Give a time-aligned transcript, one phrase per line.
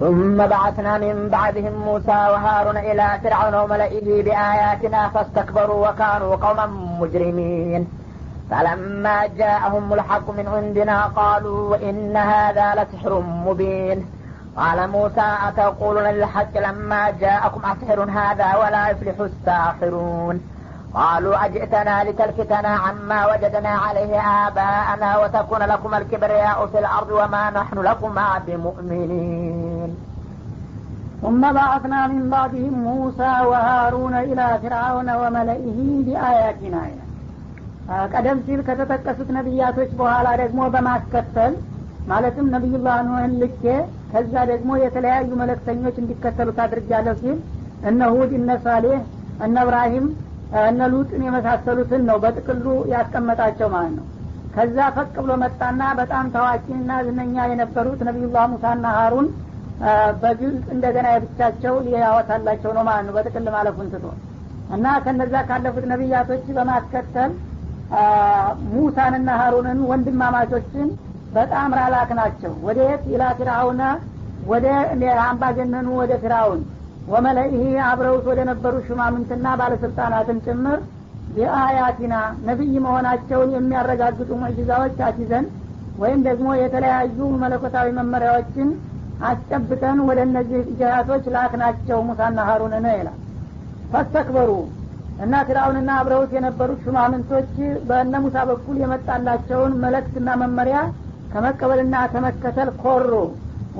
[0.00, 6.66] ثم بعثنا من بعدهم موسى وهارون إلى فرعون وملئه بآياتنا فاستكبروا وكانوا قوما
[7.00, 7.82] مجرمين.
[8.50, 13.98] فلما جاءهم الحق من عندنا قالوا إن هذا لسحر مبين.
[14.56, 20.36] قال موسى أتقولون للحق لما جاءكم أسحر هذا ولا يفلح الساحرون.
[20.94, 24.12] قالوا أجئتنا لتلفتنا عما وجدنا عليه
[24.46, 29.69] آباءنا وتكون لكم الكبرياء في الأرض وما نحن لكما بمؤمنين.
[31.21, 36.83] ثم بعثنا من بعدهم موسى وهارون إلى فرعون وملئه بآياتنا
[38.13, 41.53] ቀደም ሲል ከተጠቀሱት ነቢያቶች በኋላ ደግሞ በማስከተል
[42.11, 43.63] ማለትም ነቢዩላህ ኑህን ልኬ
[44.11, 47.37] ከዛ ደግሞ የተለያዩ መለክተኞች እንዲከተሉት አድርጃለሁ ሲል
[47.89, 48.99] እነ ሁድ እነ ሳሌህ
[49.45, 50.07] እነ እብራሂም
[50.69, 54.05] እነ ሉጥን የመሳሰሉትን ነው በጥቅሉ ያስቀመጣቸው ማለት ነው
[54.55, 59.27] ከዛ ፈቅ ብሎ መጣና በጣም ታዋቂና ዝነኛ የነበሩት ነቢዩላህ ሙሳና ሀሩን
[60.22, 64.06] በግልጽ እንደገና የብቻቸው ሊያወታላቸው ነው ማለት ነው። በጥቅል ማለፉን ትቶ
[64.76, 67.30] እና ከነዛ ካለፉት ነቢያቶች በማስከተል
[68.74, 70.88] ሙሳንና ሀሩንን ወንድማማቾችን
[71.32, 73.82] በጣም ራላክ ናቸው። ወደ የት ኢላ ፊርአውነ
[74.46, 74.66] ወደ
[75.24, 76.60] አምባገነኑ ወደ ፊርአውን
[77.10, 80.78] ወመለይህ አብረውት ወደ ነበሩ ሹማምንትና ባለስልጣናትን ጭምር
[81.38, 82.14] የአያቲና
[82.46, 85.44] ነቢይ መሆናቸውን የሚያረጋግጡ ሙዕጅዛዎች አሲዘን
[85.98, 88.68] ወይም ደግሞ የተለያዩ መለኮታዊ መመሪያዎችን
[89.28, 93.18] አስጨብጠን ወደ እነዚህ ጅሃቶች ላክናቸው ሙሳና ሀሩን ነው ይላል።
[93.92, 94.50] ፈስተክበሩ
[95.24, 97.50] እና ፊራውንና አብረውት የነበሩት ሹማምንቶች
[97.88, 100.78] በእነ ሙሳ በኩል የመጣላቸውን መለክትና መመሪያ
[101.32, 103.12] ከመቀበልና ከመከተል ኮሩ።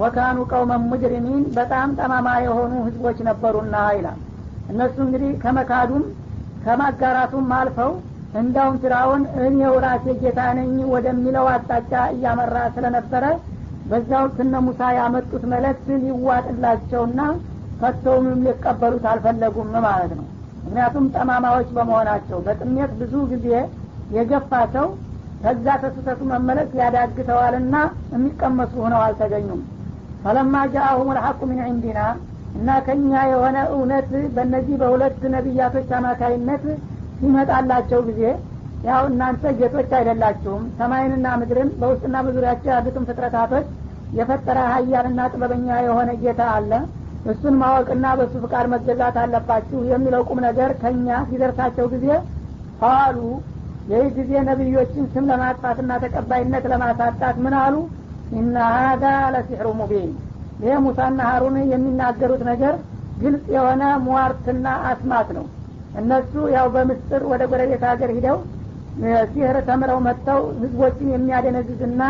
[0.00, 4.18] ወካኑ ቀውመን ሙጅሪሚን በጣም ጠማማ የሆኑ ህዝቦች ነበሩና ይላል።
[4.70, 6.05] እነሱ እንግዲህ ከመካዱም
[6.64, 7.91] ከማጋራቱም አልፈው
[8.41, 13.24] እንዳውም ፊራውን እኔው ራሴ ጌታ ነኝ ወደሚለው አቅጣጫ እያመራ ስለነበረ
[13.91, 17.20] በዛ ወቅት እነ ሙሳ ያመጡት መለክት ሊዋጥላቸውና
[17.80, 20.27] ፈተውም ሊቀበሉት አልፈለጉም ማለት ነው።
[20.64, 23.46] ምክንያቱም ጠማማዎች በመሆናቸው በጥሜት ብዙ ጊዜ
[24.17, 24.86] የገፋ ሰው
[25.42, 27.77] ከዛ ተስተቱ መመለስ ያዳግተዋልና
[28.12, 29.62] የሚቀመሱ ሆነው አልተገኙም።
[30.24, 32.00] ፈለማ ጃአሁም ልሐቁ ሚን ዒንዲና
[32.56, 36.64] እና ከኛ የሆነ እውነት በእነዚህ በሁለት ነቢያቶች አማካይነት
[37.20, 38.23] ሲመጣላቸው ጊዜ
[38.84, 43.67] ያው እናንተ ጌቶች አይደላችሁም። ሰማይንና ምድርን በውስጥና በዙሪያቸው ያሉትን ፍጥረታቶች
[44.13, 46.73] የፈጠረ ሀያልና ጥበበኛ የሆነ ጌታ አለ።
[47.25, 52.07] እሱን ማወቅና በእሱ ፍቃድ መገዛት አለባችሁ የሚለው ቁም ነገር ከኛ ሲደርሳቸው ጊዜ
[52.81, 53.19] ቃሉ
[53.91, 57.75] ይህ ጊዜ ነቢዮችን ስም ለማጥፋትና ተቀባይነት ለማሳጣት ምን አሉ?
[58.41, 59.05] እና ሀዳ
[59.35, 60.11] ለሲሕሩ ሙቢን
[60.61, 62.75] ይህ ሙሳና ሀሩን የሚናገሩት ነገር
[63.17, 65.47] ግልጽ የሆነ ሟርትና አስማት ነው።
[66.01, 68.37] እነሱ ያው በምስጥር ወደ ጎረቤት ሀገር ሂደው
[69.33, 72.03] ሲህር ተምረው መጥተው ህዝቦችን የሚያደነዝዝና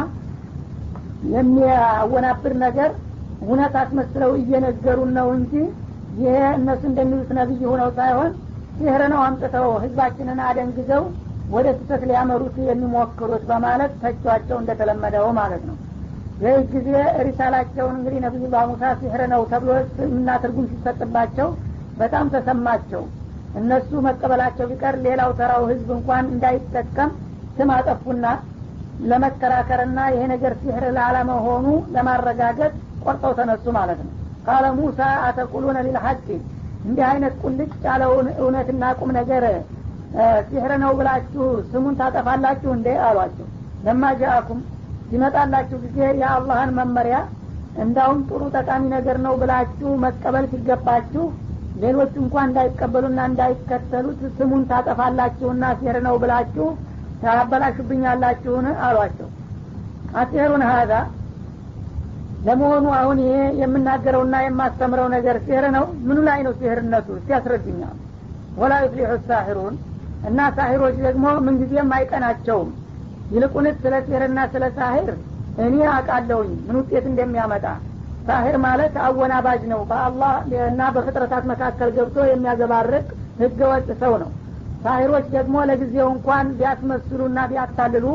[1.35, 2.91] የሚያወናብር ነገር
[3.43, 5.53] እውነት አስመስለው እየነገሩን ነው እንጂ
[6.21, 8.31] ይሄ እነሱ እንደሚሉት ነቢይ ሆነው ሳይሆን
[8.79, 11.03] ሲህር ነው አምጥተው ህዝባችንን አደንግዘው
[11.51, 15.77] ወደ ስህተት ሊያመሩት የሚሞክሩት በማለት ተቿቸው እንደተለመደው ማለት ነው።
[16.43, 16.91] ይህ ጊዜ
[17.27, 19.71] ሪሳላቸውን እንግዲህ ነቢዩላህ ሙሳ ሲህር ነው ተብሎ
[20.11, 21.49] እና ትርጉም ሲሰጥባቸው
[21.99, 23.03] በጣም ተሰማቸው።
[23.55, 27.11] እነሱ መቀበላቸው ቢቀር ሌላው ተራው ህዝብ እንኳን እንዳይጠቀም
[27.57, 28.27] ስም አጠፉና
[29.11, 32.73] ለመከራከርና ይሄ ነገር ሲህር ላለመሆኑ ለማረጋገጥ
[33.05, 34.13] ቆርጠው ተነሱ ማለት ነው።
[34.47, 36.27] ቃለ ሙሳ አተቁሉነ ሊልሐቂ
[36.85, 39.45] እንዲህ አይነት ቁልጭ ያለውን እውነትና ቁም ነገር
[40.49, 42.89] ሲህር ነው ብላችሁ ስሙን ታጠፋላችሁ እንዴ?
[43.09, 43.47] አሏቸው።
[43.85, 44.61] ለማ ጃአኩም
[45.11, 47.17] ሲመጣላችሁ ጊዜ የአላህን መመሪያ
[47.83, 51.25] እንዳውም ጥሩ ጠቃሚ ነገር ነው ብላችሁ መቀበል ሲገባችሁ
[51.83, 56.67] ሌሎች እንኳን እንዳይቀበሉና እንዳይከተሉት ስሙን ታጠፋላችሁና ሲህር ነው ብላችሁ
[57.23, 59.29] ታበላሹብኛላችሁን አሏቸው።
[60.17, 60.93] አሲህሩን ሀዛ
[62.47, 65.85] ለመሆኑ አሁን ይሄ የምናገረውና የማስተምረው ነገር ሲህር ነው?
[66.07, 67.97] ምኑ ላይ ነው ሲህርነቱ ያስረድኛል
[68.57, 69.75] ወላ ዩፍሊሑ ሳሂሩን
[70.29, 72.71] እና ሳሂሮች ደግሞ ምንጊዜም አይቀናቸውም።
[73.35, 75.11] ይልቁንስ ስለ ሲህርና ስለ ሳሂር
[75.65, 77.67] እኔ አቃለሁኝ ምን ውጤት እንደሚያመጣ።
[78.27, 80.33] ሳሂር ማለት አወናባጅ ነው። በአላህ
[80.67, 83.07] እና በፍጥረታት መካከል ገብቶ የሚያዘባርቅ
[83.41, 84.31] ህገወጥ ሰው ነው
[84.85, 88.07] ሳሂሮች ደግሞ ለጊዜው እንኳን ቢያስመስሉና ቢያታልሉ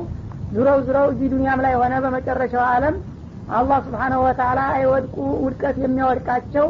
[0.55, 2.95] ዙረው ዙረው እዚህ ዱኒያም ላይ ሆነ በመጨረሻው አለም
[3.57, 6.67] አላህ ስብሓናሁ ወተላ አይወድቁ ውድቀት የሚያወድቃቸው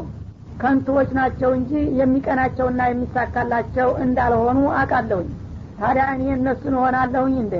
[0.62, 5.30] ከንቶዎች ናቸው እንጂ የሚቀናቸውና የሚሳካላቸው እንዳልሆኑ አቃለሁኝ
[5.80, 7.56] ታዲያ እኔ እነሱን እሆናለሁኝ እንደ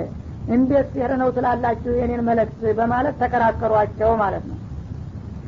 [0.54, 4.58] እንዴት ሲህር ነው ትላላችሁ የኔን መለክት በማለት ተከራከሯቸው ማለት ነው።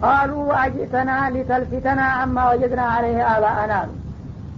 [0.03, 3.91] ቃሉ አጅተና ሊተልፊተና አማ ወጀድና አለይህ አባአና አሉ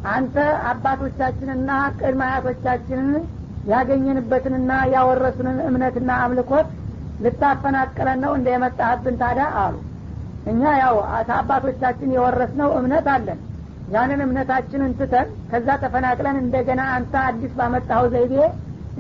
[0.08, 0.36] አንተ
[0.70, 3.24] አባቶቻችንና ቅድመ አያቶቻችንን
[3.70, 6.68] ያገኘንበትንና ያወረሱንን እምነትና አምልኮት
[7.24, 9.74] ልታፈናቅለን ነው እንደ የመጣህብን ታዲያ አሉ።
[10.46, 10.96] እኛ ያው
[11.36, 13.40] አባቶቻችን የወረስነው እምነት አለን።
[13.94, 18.34] ያንን እምነታችንን ትተን ከዛ ተፈናቅለን እንደገና አንተ አዲስ ባመጣኸው ዘይቤ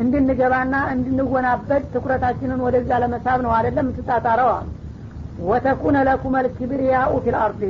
[0.02, 4.68] እንድንገባና እንድንወናበድ ትኩረታችንን ወደዛ ለመሳብ ነው አደለም የምትጣጣረው አሉ።
[5.48, 7.62] ወተኩነ ለኩም ልክብርያኡ ፊል አርዲ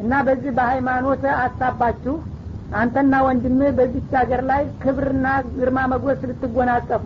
[0.00, 2.14] እና በዚህ በሃይማኖት አሳባችሁ
[2.80, 5.26] አንተና ወንድምህ በዚች ሀገር ላይ ክብርና
[5.56, 7.04] ግርማ መጎስ ልትጎናጸፉ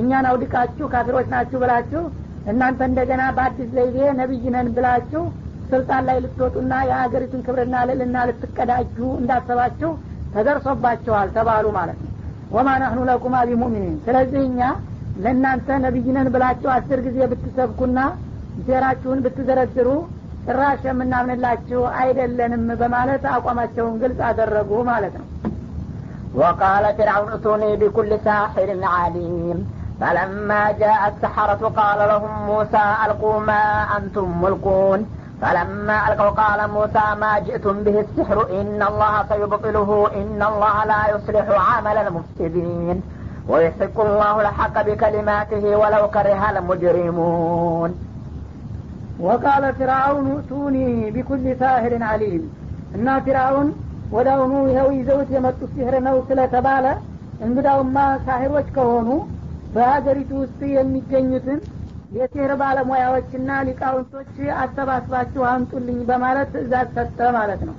[0.00, 2.02] እኛን አውድቃችሁ ካፊሮች ናችሁ ብላችሁ
[2.50, 5.22] እናንተ እንደገና በአዲስ ዘይቤ ነቢይ ነን ብላችሁ
[5.70, 9.90] ስልጣን ላይ ልትወጡና የሀገሪቱን ክብርና ልዕልና ልትቀዳጁ እንዳሰባችሁ
[10.34, 12.08] ተደርሶባችኋል ተባሉ ማለት ነው።
[12.56, 14.60] ወማ ናህኑ ለኩማ ቢሙእሚኒን። ስለዚህ እኛ
[15.24, 17.98] ለእናንተ ነቢይነን ብላችሁ አስር ጊዜ ብትሰብኩና
[18.66, 19.88] ሴራችሁን ብትዘረዝሩ
[20.47, 25.27] ጭራሽ የምናምንላችሁ አይደለንም በማለት አቋማቸውን ግልጽ አደረጉ ማለት ነው
[26.35, 29.57] وقال فرعون ائتوني بكل ساحر عليم
[30.01, 33.63] فلما جاء السحرة قال لهم موسى ألقوا ما
[33.97, 34.99] أنتم ملقون
[35.41, 41.45] فلما ألقوا قال موسى ما جئتم به السحر إن الله سيبطله إن الله لا يصلح
[41.69, 42.97] عمل المفسدين
[43.47, 47.89] ويحق الله الحق بكلماته ولو كره المجرمون
[49.24, 50.76] ወቃለ ፊርአውን ቱኒ
[51.14, 52.44] ቢኩል ሳህርን አሊም
[52.96, 53.68] እና ፊርአውን
[54.12, 56.86] ወዳውኑ ይኸው ይዘውት የመጡት ሲህር ነው ስለተባለ
[57.46, 59.08] እንግዳውማ ሳሂሮች ከሆኑ
[59.74, 61.60] በሀገሪቱ ውስጥ የሚገኙትን
[62.12, 64.32] የሲህር ባለሙያዎችና ሊቃውንቶች
[64.62, 67.76] አሰባስባችሁ አምጡልኝ በማለት ትእዛዝ ሰጠ ማለት ነው።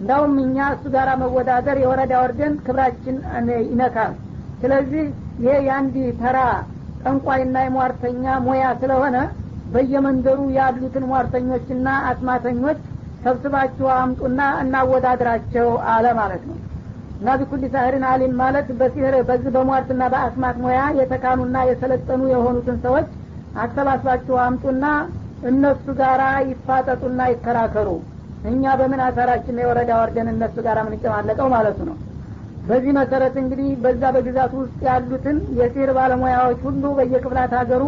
[0.00, 3.16] እንዳውም እኛ እሱ ጋር መወዳደር የወረዳ ወርደን ክብራችን
[3.66, 4.14] ይነካል።
[4.62, 5.04] ስለዚህ
[5.42, 6.38] ይሄ የአንድ ተራ
[7.02, 9.16] ጠንቋይና የሟርተኛ ሙያ ስለሆነ
[9.72, 12.78] በየመንደሩ ያሉትን ሟርተኞችና አስማተኞች
[13.24, 16.56] ሰብስባችሁ አምጡና እናወዳድራቸው አለ ማለት ነው።
[17.18, 23.06] እና ቢኩል ሳህርን አሊም ማለት በሲህር በዚህ በሟርትና በአስማት ሙያ የተካኑና የሰለጠኑ የሆኑትን ሰዎች
[23.64, 24.84] አሰባስባችሁ አምጡና
[25.50, 27.88] እነሱ ጋራ ይፋጠጡና ይከራከሩ።
[28.50, 31.96] እኛ በምን አሳራችን የወረዳ ወርደን እነሱ ጋር ምንጨማለቀው ማለቱ ነው?
[32.68, 37.82] በዚህ መሰረት እንግዲህ በዛ በግዛቱ ውስጥ ያሉትን የሲህር ባለሙያዎች ሁሉ በየክፍላት ሀገሩ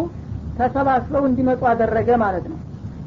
[0.58, 2.58] ተሰባስበው እንዲመጡ አደረገ ማለት ነው።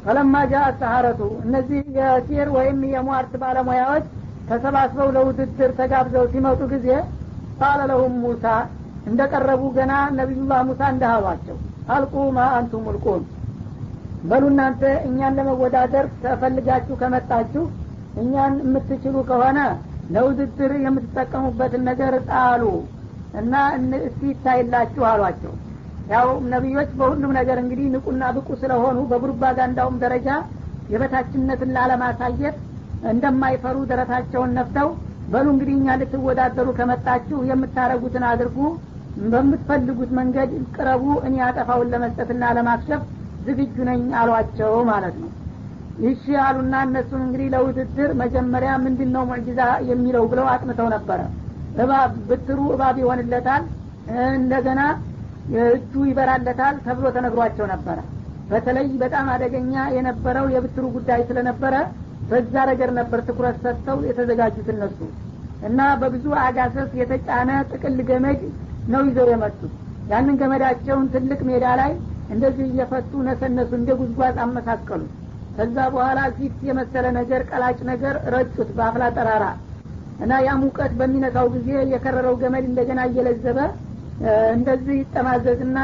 [0.03, 4.05] ፈለማ ጃ ሰሀረቱ እነዚህ የሲር ወይም የሟርት ባለሙያዎች
[4.49, 6.87] ተሰባስበው ለውድድር ተጋብዘው ሲመጡ ጊዜ
[7.59, 8.45] ቃለ ለሁም ሙሳ
[9.09, 11.57] እንደቀረቡ ገና ነቢዩላህ ሙሳ እንዳህሏቸው
[11.93, 13.21] አልቁ ማ አንቱም ሙልቁን።
[14.23, 17.63] በሉ እናንተ እኛን ለመወዳደር ተፈልጋችሁ ከመጣችሁ
[18.21, 19.59] እኛን የምትችሉ ከሆነ
[20.15, 22.63] ለውድድር የምትጠቀሙበትን ነገር ጣሉ
[23.39, 23.53] እና
[23.99, 25.53] እስቲ ይታይላችሁ አሏቸው
[26.09, 30.29] ያው ነቢዮች በሁሉም ነገር እንግዲህ ንቁና ብቁ ስለሆኑ በፕሮፓጋንዳውም ደረጃ
[30.94, 32.56] የበታችነትን ላለማሳየት
[33.11, 34.88] እንደማይፈሩ ደረታቸውን ነፍተው
[35.33, 38.57] በሉ እንግዲህ እኛ ልትወዳደሩ ከመጣችሁ የምታረጉትን አድርጉ።
[39.25, 43.01] በምትፈልጉት መንገድ ቅረቡ እኔ አጠፋውን ለመስጠትና ለማክሸፍ
[43.45, 45.29] ዝግጁ ነኝ አሏቸው ማለት ነው።
[46.03, 51.19] ይሺ አሉና እነሱም እንግዲህ ለውድድር መጀመሪያ ምንድን ነው ሙዕጂዛ የሚለው ብለው አጥንተው ነበረ።
[51.83, 53.63] እባብ ብትሩ እባብ ይሆንለታል።
[54.35, 54.81] እንደገና
[55.59, 57.97] እጁ ይበራለታል ተብሎ ተነግሯቸው ነበረ።
[58.49, 61.75] በተለይ በጣም አደገኛ የነበረው የብትሩ ጉዳይ ስለነበረ
[62.29, 64.99] በዛ ነገር ነበር ትኩረት ሰጥተው የተዘጋጁት እነሱ
[65.67, 68.41] እና በብዙ አጋሰስ የተጫነ ጥቅል ገመድ
[68.93, 69.71] ነው ይዘው የመጡት።
[70.11, 71.91] ያንን ገመዳቸውን ትልቅ ሜዳ ላይ
[72.29, 75.01] እንደዚህ እየፈቱ ነሰነሱ እንደ ጉዝጓዝ አመሳቀሉ።
[75.57, 79.45] ከዛ በኋላ ፊት የመሰለ ነገር ቀላጭ ነገር ረጩት በአፍላ ጠራራ
[80.19, 83.59] እና ያ ሙቀት በሚነካው ጊዜ የከረረው ገመድ እንደገና እየለዘበ
[84.56, 85.78] እንደዚህ ይጠማዘዝና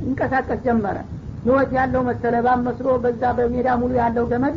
[0.00, 0.96] ይንቀሳቀስ ጀመረ።
[1.44, 4.56] ህይወት ያለው መሰለ ባም መስሎ በዛ በሜዳ ሙሉ ያለው ገመድ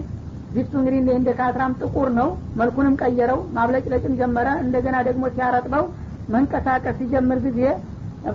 [0.53, 2.29] ፊቱ እንግዲህ እንደ ካትራም ጥቁር ነው።
[2.60, 5.86] መልኩንም ቀየረው ማብለጭለጭም ጀመረ። እንደገና ደግሞ ሲያረጥበው
[6.33, 7.62] መንቀሳቀስ ሲጀምር ጊዜ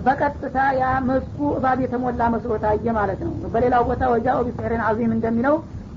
[0.05, 5.55] በቀጥታ ያ መስኩ እባብ የተሞላ መስሎ ታየ ማለት ነው። በሌላው ቦታ ወጃኦ ቢስሕርን አዚም እንደሚለው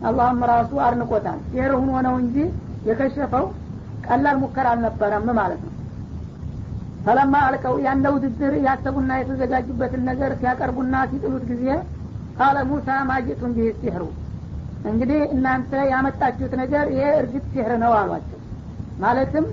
[0.08, 2.36] አላህም ራሱ አድንቆታል። ሲሕር ሁኖ ነው እንጂ
[2.88, 3.46] የከሸፈው
[4.06, 5.72] ቀላል ሙከራ አልነበረም ማለት ነው
[7.04, 11.66] ፈለማ አልቀው ያለ ውድድር ያሰቡና የተዘጋጁበትን ነገር ሲያቀርቡና ሲጥሉት ጊዜ
[12.38, 14.04] ቃለ ሙሳ ማጅቱን ቢህ ሲሕሩ
[14.90, 18.38] እንግዲህ እናንተ ያመጣችሁት ነገር ይሄ እርግጥ ሲሕር ነው አሏቸው።
[19.02, 19.46] ማለትም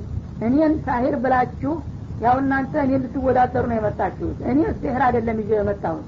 [0.48, 1.74] እኔን ሳሂር ብላችሁ
[2.22, 6.06] ያው እናንተ እኔ ልትወዳደሩ ነው የመጣችሁት። እኔ ሲሕር አይደለም ይዤ የመጣሁት።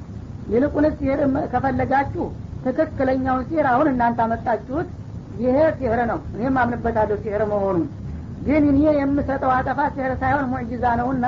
[0.54, 1.20] ይልቁንስ ሲሕር
[1.54, 2.26] ከፈለጋችሁ
[2.66, 4.88] ትክክለኛውን ሲሕር አሁን እናንተ አመጣችሁት።
[5.44, 7.86] ይሄ ሲሕር ነው። እኔም አምንበታለሁ ሲሕር መሆኑን
[8.40, 11.26] ግን እኔ የምሰጠው አጠፋ ሲሕር ሳይሆን ሙዕጂዛ ነውና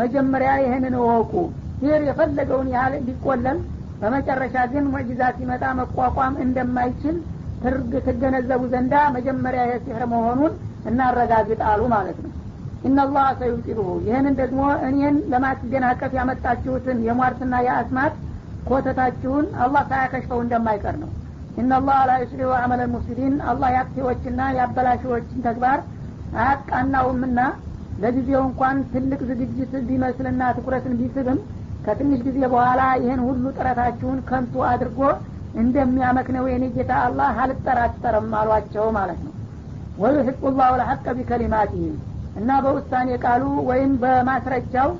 [0.00, 1.32] መጀመሪያ ይህንን እወቁ።
[1.80, 3.58] ሲሕር የፈለገውን ያህል ሊቆለል
[4.00, 7.16] በመጨረሻ ግን ሙዕጂዛ ሲመጣ መቋቋም እንደማይችል
[8.06, 10.52] ትገነዘቡ ዘንዳ መጀመሪያ ሲሕር መሆኑን
[10.90, 12.32] እናረጋግጥ አሉ ማለት ነው።
[12.84, 18.14] ኢናላህ ሰዩጢሉሁ ይህንን ደግሞ እኔን ለማስደናቀፍ ያመጣችሁትን የሟርትና የአስማት
[18.70, 21.10] ኮተታችሁን አላህ ሳያከሽፈው እንደማይቀር ነው።
[21.56, 25.78] ኢነላህ ላ ዩስሊሁ አመለ ሙፍሲዲን። አላህ የአጥፊዎችና የአበላሽዎችን ተግባር
[26.36, 27.40] አያቃናውምና
[28.02, 31.38] ለጊዜው እንኳን ትልቅ ዝግጅት ቢመስልና ትኩረትን ቢስብም
[31.84, 35.00] ከትንሽ ጊዜ በኋላ ይህን ሁሉ ጥረታችሁን ከንቱ አድርጎ
[35.62, 39.32] እንደሚያመክነው የኔ ጌታ አላህ አልጠራጠርም አሏቸው ማለት ነው።
[40.02, 41.96] ወዩሕቁ ላሁ ለሐቀ ቢከሊማቲህም
[42.36, 44.90] እና በውሳኔ ቃሉ ወይም በማስረጃው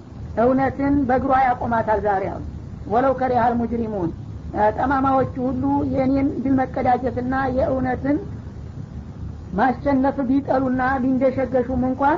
[0.42, 2.44] እውነትን በእግሯ ያቆማታል ዛሬ አሁን።
[2.92, 4.10] ወለው ከሪሃል ሙጅሪሙን።
[4.76, 8.16] ጠማማዎቹ ሁሉ የእኔን ድል መቀዳጀትና የእውነትን
[9.59, 12.17] ማሸነፍ ቢጠሉና ቢንደሸገሹም እንኳን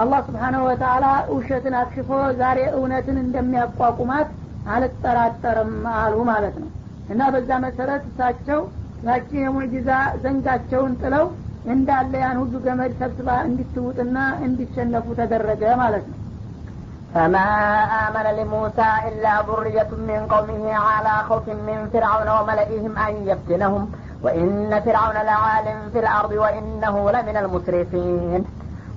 [0.00, 2.10] አላህ ስብሓናሁ ወተአላ ውሸትን አክሽፎ
[2.40, 4.28] ዛሬ እውነትን እንደሚያቋቁማት
[4.74, 6.70] አልጠራጠርም አሉ ማለት ነው
[7.12, 8.60] እና በዛ መሰረት እሳቸው
[9.08, 9.90] ያቺ የሙዕጂዛ
[10.22, 11.26] ዘንጋቸውን ጥለው
[11.72, 16.16] እንዳለ ያን ሁሉ ገመድ ሰብስባ እንዲትውጥና እንዲሸነፉ ተደረገ ማለት ነው
[17.14, 17.46] فما
[18.04, 23.82] آمن لموسى إلا ذرية من قومه على خوف من فرعون وملئهم أن يفتنهم
[24.23, 28.45] وإن فرعون لعال في الأرض وإنه لمن المسرفين.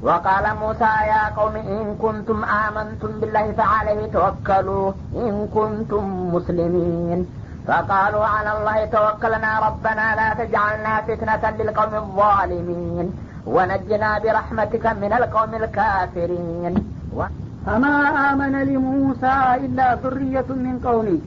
[0.02, 6.04] وقال موسى يا قوم إن كنتم آمنتم بالله فعليه توكلوا إن كنتم
[6.34, 7.26] مسلمين.
[7.66, 13.06] فقالوا على الله توكلنا ربنا لا تجعلنا فتنة للقوم الظالمين.
[13.46, 16.74] ونجنا برحمتك من القوم الكافرين.
[17.16, 17.20] و...
[17.66, 17.96] فما
[18.30, 21.18] آمن لموسى إلا ذرية من قومه.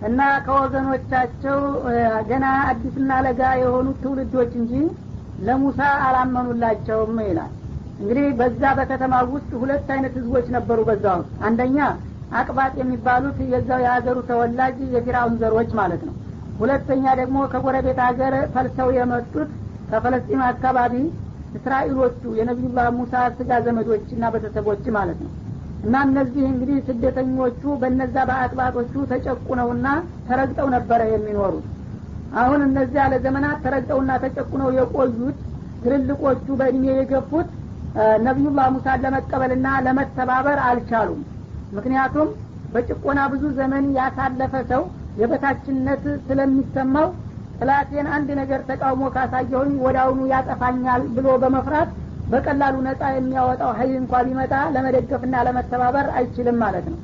[0.00, 1.58] እና ከወገኖቻቸው
[2.30, 4.72] ገና አዲስና ለጋ የሆኑት ትውልዶች እንጂ
[5.46, 7.52] ለሙሳ አላመኑላቸውም ይላል።
[8.00, 11.78] እንግዲህ በዛ በከተማ ውስጥ ሁለት አይነት ህዝቦች ነበሩ በዛ ውስጥ አንደኛ
[12.38, 16.14] አቅባጥ የሚባሉት የዛው የሀገሩ ተወላጅ የፊራውን ዘሮች ማለት ነው።
[16.58, 19.50] ሁለተኛ ደግሞ ከጎረቤት ሀገር ፈልሰው የመጡት
[19.90, 20.94] ከፈለስጢን አካባቢ
[21.58, 25.32] እስራኤሎቹ የነቢዩላህ ሙሳ ስጋ ዘመዶች እና ቤተሰቦች ማለት ነው
[25.86, 29.86] እና እነዚህ እንግዲህ ስደተኞቹ በነዛ በአጥባጦቹ ተጨቁነውና
[30.28, 31.66] ተረግጠው ነበረ የሚኖሩት።
[32.36, 35.36] አሁን እነዚያ ለዘመናት ተረግጠውና ተጨቁነው የቆዩት
[35.82, 37.48] ትልልቆቹ በእድሜ የገፉት
[38.26, 41.20] ነቢዩላህ ሙሳን ለመቀበልና ለመተባበር አልቻሉም።
[41.76, 42.28] ምክንያቱም
[42.74, 44.82] በጭቆና ብዙ ዘመን ያሳለፈ ሰው
[45.20, 47.06] የበታችነት ስለሚሰማው
[47.58, 49.70] ጥላቴን አንድ ነገር ተቃውሞ ካሳየሁኝ
[50.02, 51.90] አሁኑ ያጠፋኛል ብሎ በመፍራት
[52.26, 56.98] በቀላሉ ነጻ የሚያወጣው ሀይል እንኳ ቢመጣ ለመደገፍና ለመተባበር አይችልም ማለት ነው።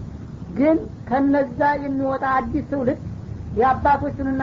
[0.58, 0.76] ግን
[1.08, 3.00] ከነዛ የሚወጣ አዲስ ትውልድ
[3.58, 4.42] የአባቶቹንና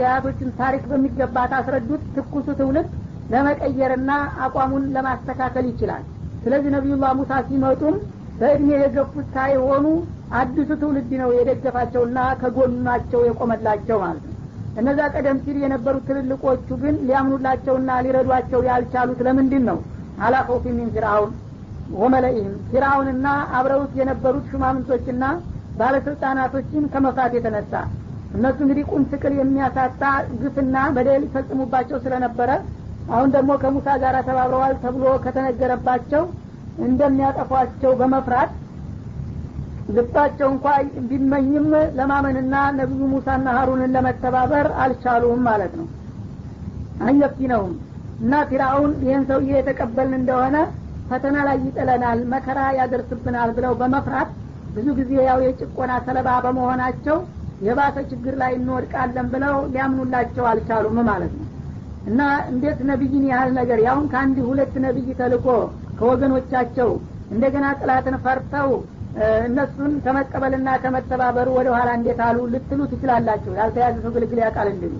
[0.00, 2.88] የአያቶችን ታሪክ በሚገባ ታስረዱት ትኩሱ ትውልድ
[3.32, 4.10] ለመቀየርና
[4.44, 6.04] አቋሙን ለማስተካከል ይችላል።
[6.42, 7.96] ስለዚህ ነቢዩላህ ሙሳ ሲመጡም
[8.40, 9.86] በእድሜ የገፉት ሳይሆኑ
[10.38, 14.32] አዲሱ ትውልድ ነው የደገፋቸውና ከጎናቸው የቆመላቸው ማለት ነው።
[14.80, 19.78] እነዛ ቀደም ሲል የነበሩት ትልልቆቹ ግን ሊያምኑላቸውና ሊረዷቸው ያልቻሉት ለምንድን ነው
[20.24, 21.32] አላ ኸውፊ ሚን ፊርአውን
[21.96, 25.24] ወመለኢህም። ፊርአውንና አብረውት የነበሩት ሹማምንቶችና
[25.80, 27.72] ባለስልጣናቶችን ከመፍራት የተነሳ
[28.36, 30.02] እነሱ እንግዲህ ቁም ስቅል የሚያሳጣ
[30.40, 32.50] ግፍና በደል ይፈጽሙባቸው ስለነበረ
[33.12, 36.22] አሁን ደግሞ ከሙሳ ጋር ተባብረዋል ተብሎ ከተነገረባቸው
[36.86, 38.50] እንደሚያጠፏቸው በመፍራት
[39.96, 40.66] ልባቸው እንኳ
[41.10, 41.66] ቢመኝም
[41.98, 45.86] ለማመንና ነቢዩ ሙሳና ሀሩንን ለመተባበር አልቻሉም ማለት ነው።
[47.06, 47.74] አየፍቲነውም
[48.20, 50.56] እና ፊራውን ይህን ሰውዬ የተቀበልን እንደሆነ
[51.10, 54.30] ፈተና ላይ ይጥለናል መከራ ያደርስብናል ብለው በመፍራት
[54.76, 57.18] ብዙ ጊዜ ያው የጭቆና ሰለባ በመሆናቸው
[57.66, 61.46] የባሰ ችግር ላይ እንወድቃለን ብለው ሊያምኑላቸው አልቻሉም ማለት ነው።
[62.10, 62.20] እና
[62.50, 65.46] እንዴት ነቢይን ያህል ነገር ያሁን ከአንድ ሁለት ነቢይ ተልኮ
[65.98, 66.90] ከወገኖቻቸው
[67.30, 68.68] እንደገና ጥላትን ፈርተው
[69.46, 74.94] እነሱን ከመቀበልና ከመተባበሩ ወደ ኋላ እንዴት አሉ ልትሉ ትችላላችሁ። ያልተያዘ ሰው ግልግል ያውቃል እንዲሉ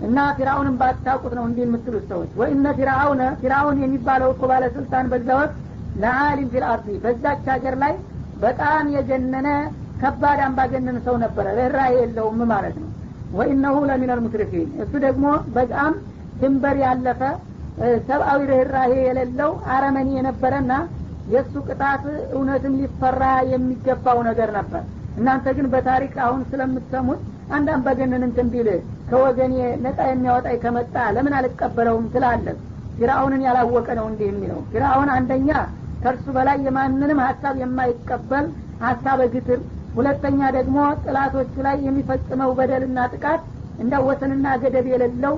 [0.00, 5.54] እና ፊራውንን ባታውቁት ነው እንዲህ የምትሉት ሰዎች። ወኢነ ፊራውነ ፊራውን የሚባለው እኮ ባለስልጣን በዛ ወቅት
[5.96, 7.92] ለአሊም ፊልአርዲ በዛች ሀገር ላይ
[8.40, 9.48] በጣም የገነነ
[10.00, 12.88] ከባድ አምባገነን ሰው ነበረ። ርኅራሄ የለውም ማለት ነው።
[13.34, 15.92] ወኢነሁ ለሚነል ሙስሪፊን እሱ ደግሞ በጣም
[16.40, 17.20] ድንበር ያለፈ
[18.08, 20.72] ሰብአዊ ርኅራሄ የሌለው አረመኒ የነበረና
[21.32, 22.02] የእሱ ቅጣት
[22.34, 23.22] እውነትም ሊፈራ
[23.52, 24.82] የሚገባው ነገር ነበር።
[25.18, 27.20] እናንተ ግን በታሪክ አሁን ስለምትሰሙት
[27.50, 28.68] አንድ አምባገነን እንትን ቢል
[29.14, 32.56] ከወገኔ ነጻ የሚያወጣኝ ከመጣ ለምን አልቀበለውም ትላለህ?
[32.96, 34.58] ፊራውንን ያላወቀ ነው እንዲህ የሚለው?
[34.70, 35.50] ፊራውን አንደኛ
[36.02, 38.46] ከእርሱ በላይ የማንንም ሀሳብ የማይቀበል
[38.82, 39.60] ሀሳበ ግትር
[39.96, 43.42] ሁለተኛ ደግሞ ጥላቶቹ ላይ የሚፈጽመው በደልና ጥቃት
[43.78, 45.34] እንዳወሰንና ገደብ የሌለው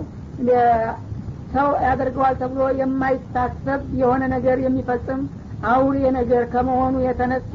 [1.55, 5.21] ሰው ያደርገዋል ተብሎ የማይታሰብ የሆነ ነገር የሚፈጽም
[5.73, 7.55] አውሬ ነገር ከመሆኑ የተነሳ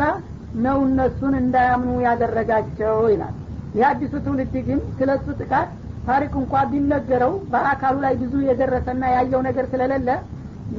[0.63, 3.35] ነው እነሱን እንዳያምኑ ያደረጋቸው ይላል።
[3.79, 5.69] የአዲሱ ትውልድ ግን ስለ እሱ ጥቃት
[6.07, 10.09] ታሪክ እንኳ ቢነገረው በአካሉ ላይ ብዙ የደረሰና ያየው ነገር ስለሌለ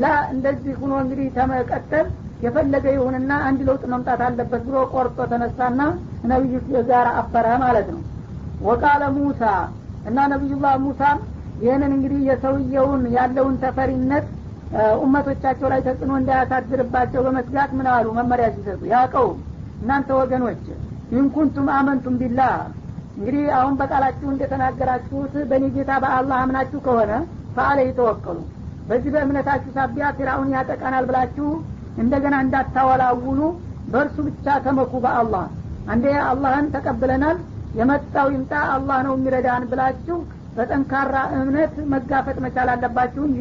[0.02, 2.06] ላ እንደዚህ ሁኖ እንግዲህ ተመቀጠል
[2.44, 5.80] የፈለገ ይሁንና አንድ ለውጥ መምጣት አለበት ብሎ ቆርጦ ተነሳና
[6.30, 6.54] ነቢዩ
[6.88, 8.00] ጋር አፈረ ማለት ነው።
[8.68, 9.42] ወቃለ ሙሳ
[10.08, 11.18] እና ነቢዩላህ ሙሳም
[11.62, 14.26] ይህንን እንግዲህ የሰውየውን ያለውን ተፈሪነት
[15.02, 18.06] ኡመቶቻቸው ላይ ተጽዕኖ እንዳያሳድርባቸው በመስጋት ምን አሉ?
[18.18, 19.28] መመሪያ ሲሰጡ ያቀው
[19.82, 20.62] እናንተ ወገኖች
[21.18, 22.52] ኢንኩንቱም አመንቱም ቢላህ
[23.16, 27.12] እንግዲህ አሁን በቃላችሁ እንደተናገራችሁት በእኔ ጌታ በአላህ አምናችሁ ከሆነ
[27.56, 28.38] ፈአለ ይተወከሉ።
[28.88, 31.48] በዚህ በእምነታችሁ ሳቢያ ፊራውን ያጠቃናል ብላችሁ
[32.02, 33.40] እንደገና እንዳታወላውሉ
[33.92, 35.44] በእርሱ ብቻ ተመኩ በአላህ።
[35.92, 37.38] አንዴ አላህን ተቀብለናል
[37.78, 40.16] የመጣው ይምጣ አላህ ነው የሚረዳን ብላችሁ
[40.56, 43.38] በጠንካራ እምነት መጋፈጥ መቻል አለባችሁ እንጂ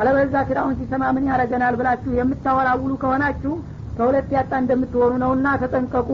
[0.00, 3.52] አለበዛ ፊራውን ሲሰማ ምን ያረገናል ብላችሁ የምታወላውሉ ከሆናችሁ
[3.96, 6.10] ከሁለት ያጣ እንደምትሆኑ ነውና ተጠንቀቁ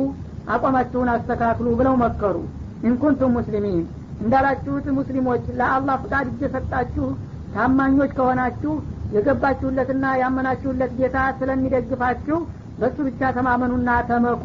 [0.55, 2.37] አቋማችሁን አስተካክሉ ብለው መከሩ
[2.85, 3.79] ኢንኩንቱም ሙስሊሚን
[4.21, 7.07] እንዳላችሁት ሙስሊሞች ለአላህ ፍቃድ እየሰጣችሁ
[7.55, 8.73] ታማኞች ከሆናችሁ
[9.15, 12.39] የገባችሁለትና ያመናችሁለት ጌታ ስለሚደግፋችሁ
[12.79, 14.45] በሱ ብቻ ተማመኑና ተመኩ።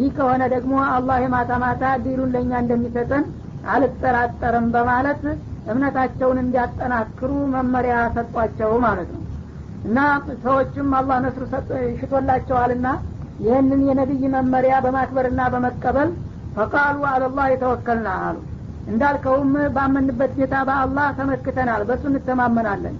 [0.00, 3.24] ይህ ከሆነ ደግሞ አላህ የማታ ማታ ዲሉን ለእኛ እንደሚሰጠን
[3.74, 5.22] አልጠራጠርም በማለት
[5.72, 9.20] እምነታቸውን እንዲያጠናክሩ መመሪያ ሰጧቸው ማለት ነው።
[9.84, 9.98] እና
[10.44, 11.44] ሰዎችም አላህ ነስሩ
[12.00, 12.88] ሽቶላቸዋልና
[13.44, 16.10] ይህንን የነቢይ መመሪያ በማክበርና በመቀበል
[16.56, 18.38] ፈቃሉ አለላህ የተወከልና አሉ።
[18.86, 22.96] እንዳልከውም ባመንበት ጌታ በአላህ ተመክተናል በእሱ እንተማመናለን።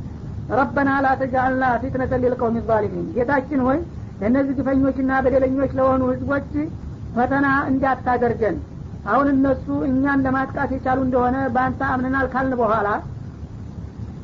[0.52, 3.78] ረበና ላ ተጃአልና ፊትነተ ሊልቀውም ዛሊሚን። ጌታችን ሆይ
[4.20, 6.50] ለእነዚህ ግፈኞችና በደለኞች ለሆኑ ህዝቦች
[7.16, 8.56] ፈተና እንዳታደርገን።
[9.06, 12.88] አሁን እነሱ እኛን ለማጥቃት የቻሉ እንደሆነ በአንተ አምነናል ካልን በኋላ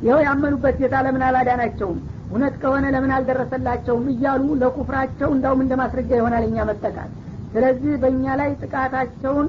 [0.03, 1.99] ይኸው ያመኑበት ጌታ ለምን አላዳናቸውም?
[2.31, 4.05] እውነት ከሆነ ለምን አልደረሰላቸውም?
[4.13, 7.11] እያሉ ለኩፍራቸው እንዳውም እንደ ማስረጃ ይሆናል እኛ መጠቃት
[7.54, 9.48] ስለዚህ በእኛ ላይ ጥቃታቸውን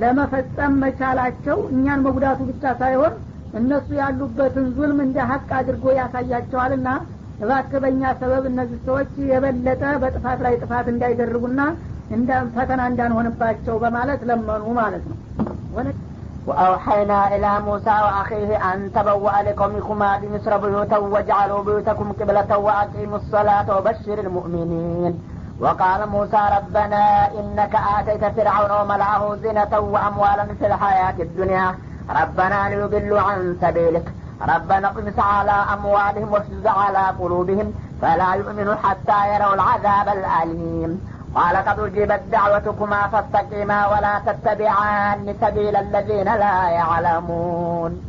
[0.00, 3.12] ለመፈጸም መቻላቸው እኛን መጉዳቱ ብቻ ሳይሆን
[3.60, 6.88] እነሱ ያሉበትን ዙልም እንደ ሀቅ አድርጎ ያሳያቸዋልና
[7.42, 11.60] እባክህ በእኛ ሰበብ እነዚህ ሰዎች የበለጠ በጥፋት ላይ ጥፋት እንዳይደርጉና
[12.56, 15.16] ፈተና እንዳንሆንባቸው በማለት ለመኑ ማለት ነው
[16.46, 24.18] وأوحينا إلى موسى وأخيه أن تبوأ لقومكما بمصر بيوتا واجعلوا بيوتكم قبلة وأقيموا الصلاة وبشر
[24.18, 25.12] المؤمنين
[25.61, 31.75] وقال موسى ربنا إنك آتيت فرعون وملعه زينة وأموالا في الحياة الدنيا.
[32.21, 34.13] ربنا ليضلوا عن سبيلك.
[34.55, 37.73] ربنا اطمس على أموالهم واشدد على قلوبهم.
[38.01, 40.91] فلا يؤمنوا حتى يروا العذاب الأليم.
[41.35, 48.01] قال قد أجيبت دعوتكما فاستقيما ولا تتبعان سبيل الذين لا يعلمون.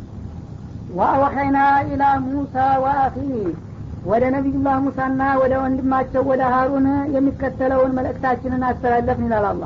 [0.95, 3.72] وأوحينا إلى موسى وأخيه
[4.03, 9.65] ወደ ነቢዩላህ ሙሳና ወደ ወንድማቸው ወደ ሀሩን የሚከተለውን መልእክታችንን አስተላለፍን ይላል አላ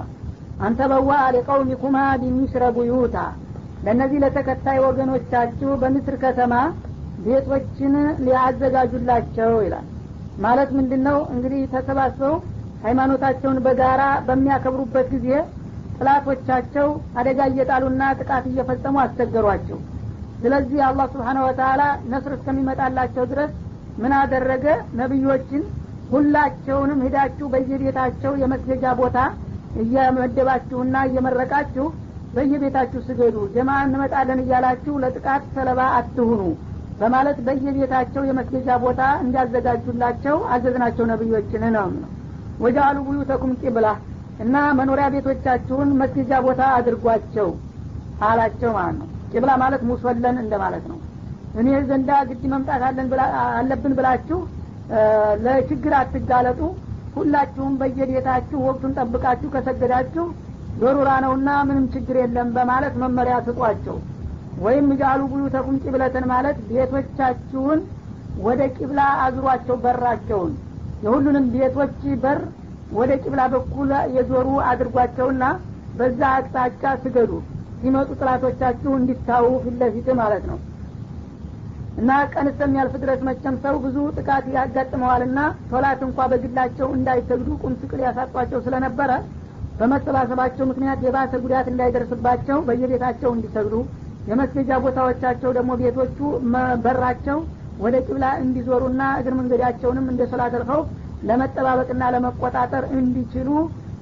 [0.67, 3.17] አንተ በዋ ሊቀውሚኩማ ቢሚስረ ቡዩታ
[3.85, 6.55] ለእነዚህ ለተከታይ ወገኖቻችሁ በምስር ከተማ
[7.27, 7.95] ቤቶችን
[8.27, 9.87] ሊያዘጋጁላቸው ይላል።
[10.45, 12.35] ማለት ምንድን ነው እንግዲህ ተሰባስበው
[12.85, 15.29] ሃይማኖታቸውን በጋራ በሚያከብሩበት ጊዜ
[15.99, 16.89] ጥላቶቻቸው
[17.21, 19.79] አደጋ እየጣሉና ጥቃት እየፈጸሙ አስቸገሯቸው።
[20.43, 23.53] ስለዚህ አላህ ስብሓነ ወተላ ነስር እስከሚመጣላቸው ድረስ
[23.97, 24.67] ምን አደረገ?
[25.01, 25.63] ነቢዮችን
[26.11, 29.19] ሁላቸውንም ሂዳችሁ በየቤታቸው የመስገጃ ቦታ
[29.83, 31.87] እየመደባችሁና እየመረቃችሁ
[32.35, 36.41] በየቤታችሁ ስገዱ። ጀማ እንመጣለን እያላችሁ ለጥቃት ሰለባ አትሁኑ
[37.01, 41.89] በማለት በየቤታቸው የመስገጃ ቦታ እንዲያዘጋጁላቸው አዘዝናቸው ነቢዮችን ነው።
[42.61, 43.87] ወጃአሉ ቡዩተኩም ቂብላ
[44.41, 47.49] እና መኖሪያ ቤቶቻችሁን መስገጃ ቦታ አድርጓቸው
[48.27, 50.96] አላቸው ማለት ነው። ቂብላ ማለት ሙሶለን እንደማለት ነው
[51.57, 52.83] እኔ ዘንዳ ግድ መምጣት
[53.53, 54.39] አለብን ብላችሁ
[55.45, 56.61] ለችግር አትጋለጡ።
[57.17, 60.25] ሁላችሁም በየቤታችሁ ወቅቱን ጠብቃችሁ ከሰገዳችሁ
[60.81, 63.97] ዶሩራ ነውና ምንም ችግር የለም በማለት መመሪያ ስጧቸው።
[64.65, 67.81] ወይም ጃሉ ቡዩተኩም ቂብለትን ማለት ቤቶቻችሁን
[68.41, 70.53] ወደ ቂብላ አዙሯቸው በራቸውን።
[71.05, 72.41] የሁሉንም ቤቶች በር
[72.93, 75.45] ወደ ቂብላ በኩል የዞሩ አድርጓቸውና
[75.99, 77.33] በዛ አቅጣጫ ስገዱ።
[77.81, 80.59] ሲመጡ ጥላቶቻችሁ እንዲታዩ ፊት ማለት ነው
[81.97, 85.39] እና ቀን እስከሚያልፍ ድረስ መቸም ሰው ብዙ ጥቃት ያጋጥመዋልና
[85.71, 89.11] ሶላት እንኳ በግላቸው እንዳይሰግዱ ቁም ስቅል ያሳጧቸው ስለነበረ
[89.81, 93.75] በመሰባሰባቸው ምክንያት የባሰ ጉዳት እንዳይደርስባቸው በየቤታቸው እንዲሰግዱ
[94.27, 96.19] የመስገጃ ቦታዎቻቸው ደግሞ ቤቶቹ
[96.85, 97.39] በራቸው
[97.79, 100.81] ወደ ቂብላ እንዲዞሩና እግር መንገዳቸውንም እንደ ሶላት አልፈው
[101.29, 103.51] ለመጠባበቅና ለመቆጣጠር እንዲችሉ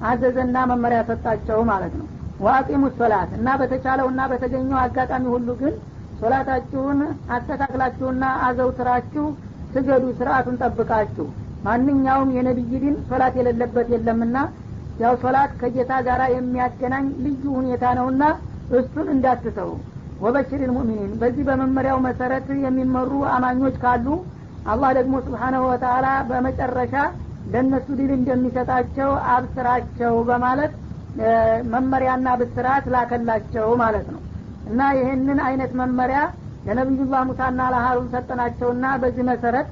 [0.09, 2.07] አዘዘና መመሪያ ሰጣቸው ማለት ነው።
[2.45, 5.73] ዋቂሙ ሶላት እና በተቻለውና በተገኘው አጋጣሚ ሁሉ ግን
[6.19, 6.99] ሶላታችሁን
[7.35, 9.25] አስተካክላችሁና አዘውትራችሁ
[9.73, 11.25] ስገዱ ስርአቱን ጠብቃችሁ።
[11.65, 14.37] ማንኛውም የነቢይ ዲን ሶላት የሌለበት የለምና
[14.99, 18.23] ያው ሶላት ከጌታ ጋር የሚያገናኝ ልዩ ሁኔታ ነውና
[18.77, 19.71] እሱን እንዳትተው።
[20.21, 24.07] ወበሽር ልሙእሚኒን። በዚህ በመመሪያው መሰረት የሚመሩ አማኞች ካሉ
[24.65, 26.93] አላህ ደግሞ ስብሓናሁ ወተላ በመጨረሻ
[27.51, 30.71] ለእነሱ ድል እንደሚሰጣቸው አብስራቸው በማለት
[31.73, 34.21] መመሪያና ብስራት ላከላቸው ማለት ነው
[34.65, 36.19] እና ይህንን አይነት መመሪያ
[36.67, 39.67] ለነቢዩላህ ሙሳና ለሀሩን ሰጠናቸውና በዚህ መሰረት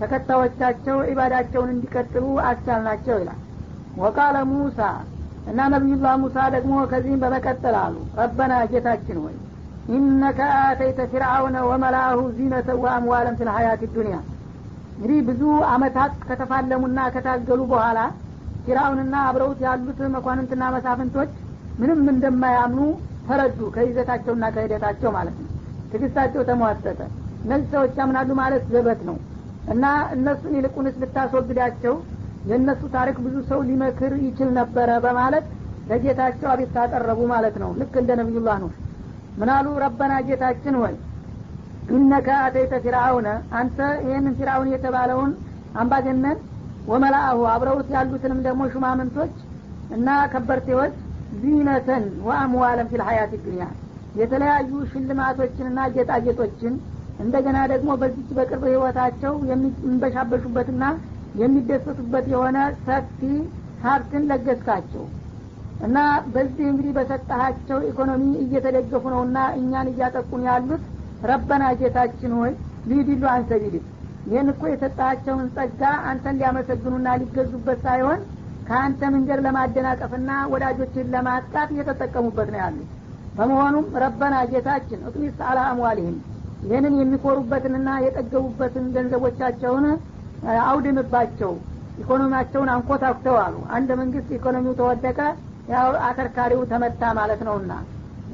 [0.00, 3.40] ተከታዮቻቸው ኢባዳቸውን እንዲቀጥሉ አስቻልናቸው ይላል።
[4.02, 4.80] ወቃለ ሙሳ
[5.50, 9.34] እና ነቢዩላህ ሙሳ ደግሞ ከዚህም በመቀጠል አሉ። ረበና ጌታችን ሆይ
[9.90, 14.18] ኢነከ አተይተ ፊርአውነ ወመላሁ ዚነተ ወአምዋለን ፊል ሀያት ዱኒያ
[14.94, 17.98] እንግዲህ ብዙ አመታት ከተፋለሙና ከታገሉ በኋላ
[18.66, 21.32] ፊርአውንና አብረውት ያሉት መኳንንትና መሳፍንቶች
[21.80, 22.80] ምንም እንደማያምኑ
[23.26, 25.48] ተረዱ ከይዘታቸውና ከሂደታቸው ማለት ነው።
[25.92, 27.00] ትግስታቸው ተሟጠጠ።
[27.44, 29.16] እነዚህ ሰዎች ያምናሉ ማለት ዘበት ነው።
[29.72, 29.84] እና
[30.14, 31.94] እነሱን ይልቁንስ ብታስወግዳቸው
[32.48, 35.44] የእነሱ ታሪክ ብዙ ሰው ሊመክር ይችል ነበረ በማለት
[35.90, 38.70] ለጌታቸው አቤት ታቀረቡ ማለት ነው። ልክ እንደ ነቢዩላህ ነው
[39.38, 40.94] ምናሉ ረበና ጌታችን ሆይ
[41.94, 45.32] ኢነከ አተይተ ፊርአውነ አንተ ይህንን ፊርአውን የተባለውን
[45.80, 46.38] አምባገነን
[46.88, 49.34] ወመላአሁ አብረውት ያሉትንም ደግሞ ሹማምንቶች
[49.96, 50.94] እና ከበርቴዎች
[51.40, 53.66] ዚነተን ወአምዋለን ፊል ሀያት ዱኒያ
[54.20, 56.74] የተለያዩ ሽልማቶችንና ጌጣጌጦችን
[57.18, 60.84] እንደገና ደግሞ በዚች በቅርብ ህይወታቸው የሚንበሻበሹበትና
[61.40, 63.20] የሚደሰቱበት የሆነ ሰፊ
[63.84, 65.04] ሀብትን ለገስካቸው።
[65.86, 65.98] እና
[66.34, 70.84] በዚህ እንግዲህ በሰጠሃቸው ኢኮኖሚ እየተደገፉ ነውና እኛን እያጠቁን ያሉት
[71.30, 72.52] ረበና ጌታችን ሆይ
[72.90, 73.84] ሊዲሉ አንሰቢልክ
[74.26, 78.20] ይህን እኮ የሰጣቸውን ጸጋ አንተን ሊያመሰግኑና ሊገዙበት ሳይሆን
[78.66, 82.90] ከአንተ መንገድ ለማደናቀፍና ወዳጆችን ለማጥቃት እየተጠቀሙበት ነው ያሉት።
[83.36, 86.16] በመሆኑም ረበና ጌታችን እጥሚስ አላ አምዋሊህም
[86.64, 89.86] ይህንን የሚኮሩበትንና የጠገቡበትን ገንዘቦቻቸውን
[90.64, 91.52] አውድምባቸው
[91.98, 95.18] ኢኮኖሚያቸውን አንኮታኩተው አሉ። አንድ መንግስት ኢኮኖሚው ተወደቀ
[95.72, 97.72] ያው አከርካሪው ተመታ ማለት ነውና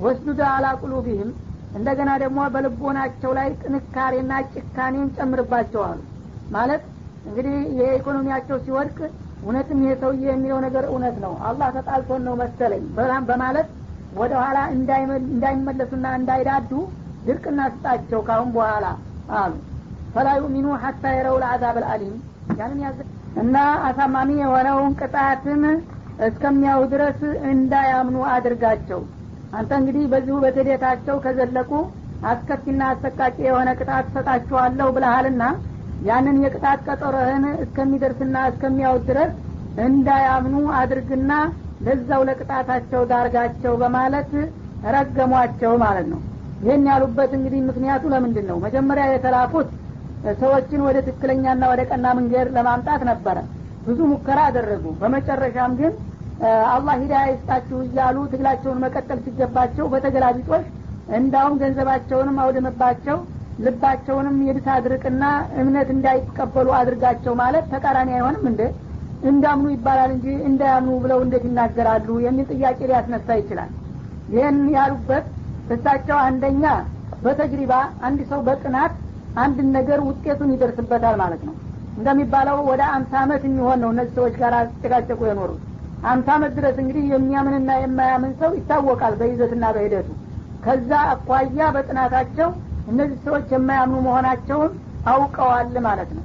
[0.04, 1.30] ወስዱደ አላ ቁሉቢህም
[1.76, 5.98] እንደገና ደግሞ በልቦናቸው ላይ ጥንካሬና ጭካኔን ጨምርባቸው አሉ።
[6.50, 6.82] ማለት
[7.26, 8.98] እንግዲህ የኢኮኖሚያቸው ሲወድቅ
[9.42, 12.82] እውነትም ይሄ ሰውዬ የሚለው ነገር እውነት ነው። አላህ ተጣልቶን ነው መሰለኝ።
[13.30, 13.68] በማለት
[14.16, 16.70] ወደ ኋላ እንዳይመለሱና እንዳይዳዱ
[17.26, 18.86] ድርቅና ስጣቸው ካሁን በኋላ
[19.38, 19.52] አሉ።
[20.14, 22.16] ፈላ ዩሚኑ ሀታ የረው ልአዛብ አልአሊም።
[22.58, 22.98] ያንን ያዘ
[23.42, 23.56] እና
[23.88, 25.62] አሳማሚ የሆነውን ቅጣትን
[26.26, 27.20] እስከሚያው ድረስ
[27.52, 29.00] እንዳያምኑ አድርጋቸው።
[29.52, 31.70] አንተ እንግዲህ በዚሁ በትዴታቸው ከዘለቁ
[32.30, 35.42] አስከፊና አሰቃቂ የሆነ ቅጣት ሰጣችኋለሁ ብለሃልና
[36.08, 39.32] ያንን የቅጣት ቀጠሮህን እስከሚደርስና እስከሚያውት ድረስ
[39.84, 41.32] እንዳያምኑ አድርግና
[41.86, 44.30] ለዛው ለቅጣታቸው ዳርጋቸው በማለት
[44.94, 46.20] ረገሟቸው ማለት ነው።
[46.64, 49.68] ይህን ያሉበት እንግዲህ ምክንያቱ ለምንድን ነው መጀመሪያ የተላኩት
[50.40, 53.36] ሰዎችን ወደ ትክክለኛና ወደ ቀና መንገድ ለማምጣት ነበረ።
[53.86, 55.92] ብዙ ሙከራ አደረጉ። በመጨረሻም ግን
[56.74, 60.66] አላህ ሂዳያ ይስጣችሁ እያሉ ትግላቸውን መቀጠል ሲገባቸው በተገላቢጦች
[61.18, 63.16] እንዳውም ገንዘባቸውንም አውድምባቸው
[63.64, 65.24] ልባቸውንም የድታ አድርቅና
[65.60, 68.62] እምነት እንዳይቀበሉ አድርጋቸው ማለት ተቃራኒ አይሆንም እንደ
[69.30, 73.70] እንዳምኑ ይባላል እንጂ እንዳያምኑ ብለው እንዴት ይናገራሉ የሚል ጥያቄ ሊያስነሳ ይችላል።
[74.34, 75.26] ይህን ያሉበት
[75.74, 76.64] እሳቸው አንደኛ
[77.24, 77.72] በተጅሪባ
[78.06, 78.92] አንድ ሰው በጥናት
[79.40, 81.54] አንድን ነገር ውጤቱን ይደርስበታል ማለት ነው።
[81.98, 85.60] እንደሚባለው ወደ አምሳ አመት የሚሆን ነው እነዚህ ሰዎች ጋር ጨቃጨቁ የኖሩት።
[86.10, 90.08] አምሳ አመት ድረስ እንግዲህ የሚያምንና የማያምን ሰው ይታወቃል በይዘትና በሂደቱ።
[90.64, 92.48] ከዛ አኳያ በጥናታቸው
[92.90, 94.72] እነዚህ ሰዎች የማያምኑ መሆናቸውን
[95.12, 96.24] አውቀዋል ማለት ነው።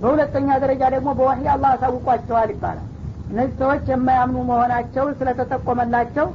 [0.00, 2.86] በሁለተኛ ደረጃ ደግሞ በዋህይ አላህ አሳውቋቸዋል ይባላል።
[3.30, 6.26] እነዚህ ሰዎች የማያምኑ መሆናቸውን ስለተጠቆመላቸው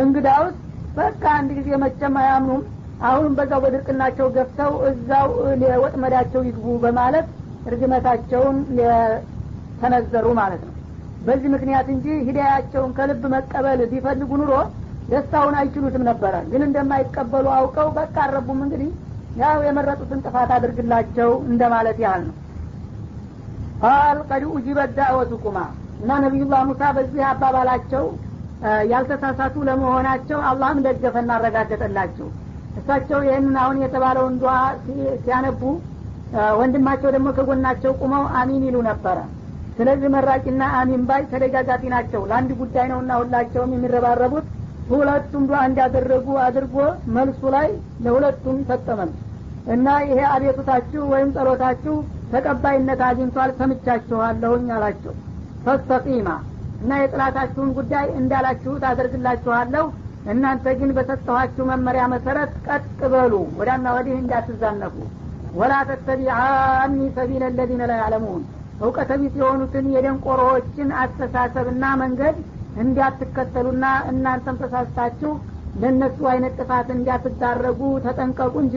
[0.00, 0.56] እንግዳውስ
[0.96, 2.62] በቃ አንድ ጊዜ መቼም አያምኑም
[3.02, 5.28] አሁንም በዛው በድርቅናቸው ገፍተው እዛው
[5.84, 7.26] ወጥመዳቸው ይግቡ በማለት
[7.66, 8.56] እርግመታቸውን
[9.80, 10.74] ተነዘሩ ማለት ነው።
[11.26, 14.52] በዚህ ምክንያት እንጂ ሂዳያቸውን ከልብ መቀበል ቢፈልጉ ኑሮ
[15.08, 18.90] ደስታውን አይችሉትም ነበረ። ግን እንደማይቀበሉ አውቀው በቃ አረቡም እንግዲህ
[19.36, 22.36] ያው የመረጡትን ጥፋት አድርግላቸው እንደማለት ያህል ነው።
[23.82, 25.58] قال قد أجيبت دعوتكما
[26.02, 28.04] እና ነቢዩላህ ሙሳ በዚህ አባባላቸው
[28.90, 32.28] ያልተሳሳቱ ለመሆናቸው አላህም ደገፈና አረጋገጠላቸው።
[32.78, 34.54] እሳቸው ይህንን አሁን የተባለውን ዱዓ
[35.24, 35.62] ሲያነቡ
[36.58, 39.18] ወንድማቸው ደግሞ ከጎናቸው ቁመው አሚን ይሉ ነበረ።
[39.76, 44.46] ስለዚህ መራቂና አሚን ባይ ተደጋጋፊ ናቸው። ለአንድ ጉዳይ ነውና ሁላቸውም የሚረባረቡት
[44.90, 46.76] ሁለቱም ዱዓ እንዳደረጉ አድርጎ
[47.16, 47.68] መልሱ ላይ
[48.04, 49.10] ለሁለቱም ሰጠመል
[49.74, 51.94] እና ይሄ አቤቱታችሁ ወይም ጸሎታችሁ
[52.32, 55.14] ተቀባይነት አግኝቷል ሰምቻችኋለሁኝ አላቸው።
[55.66, 56.28] ፈስተቂማ
[56.82, 59.84] እና የጥላታችሁን ጉዳይ እንዳላችሁት አደርግላችኋለሁ
[60.32, 64.96] እናንተ ግን በሰጠኋችሁ መመሪያ መሰረት ቀጥ በሉ ወዳና ወዲህ እንዳትዛነፉ።
[65.54, 68.42] ወላ ተተቢዓኒ ሰቢለ ለዚነ ላ ያዕለሙን።
[68.80, 72.36] እውቀተ የሆኑትን የደንቆሮዎችን አስተሳሰብና መንገድ
[72.82, 75.32] እንዲያትከተሉና እናንተም ተሳስታችሁ
[75.80, 78.76] ለእነሱ አይነት ጥፋት እንዲያትዳረጉ ተጠንቀቁ እንጂ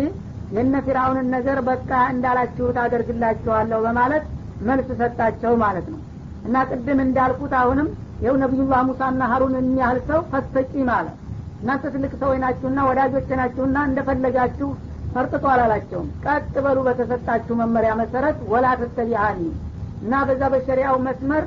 [0.56, 4.26] የነ ፊራውንን ነገር በቃ እንዳላችሁት አደርግላችኋለሁ በማለት
[4.62, 6.00] መልስ ሰጣቸው ማለት ነው።
[6.46, 7.88] እና ቅድም እንዳልኩት አሁንም
[8.22, 11.16] ይኸው ነቢዩላህ ሙሳና ሀሩን የሚያህል ሰው ፈስተቂ ማለት
[11.62, 14.70] እናንተ ትልቅ ሰዎች ናችሁና ወዳጆች ናችሁና እንደፈለጋችሁ
[15.14, 19.42] ፈርጥጦ አላላቸውም። ቀጥ በሉ በተሰጣችሁ መመሪያ መሰረት ወላ ተተቢአኒ
[20.02, 21.44] እና በዛ በሸሪያው መስመር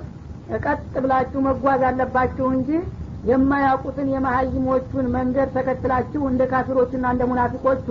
[0.65, 2.69] ቀጥ ብላችሁ መጓዝ አለባችሁ እንጂ
[3.30, 7.88] የማያውቁትን የመሀይሞቹን መንገድ ተከትላችሁ እንደ ካፊሮቹና እንደ ሙናፊቆቹ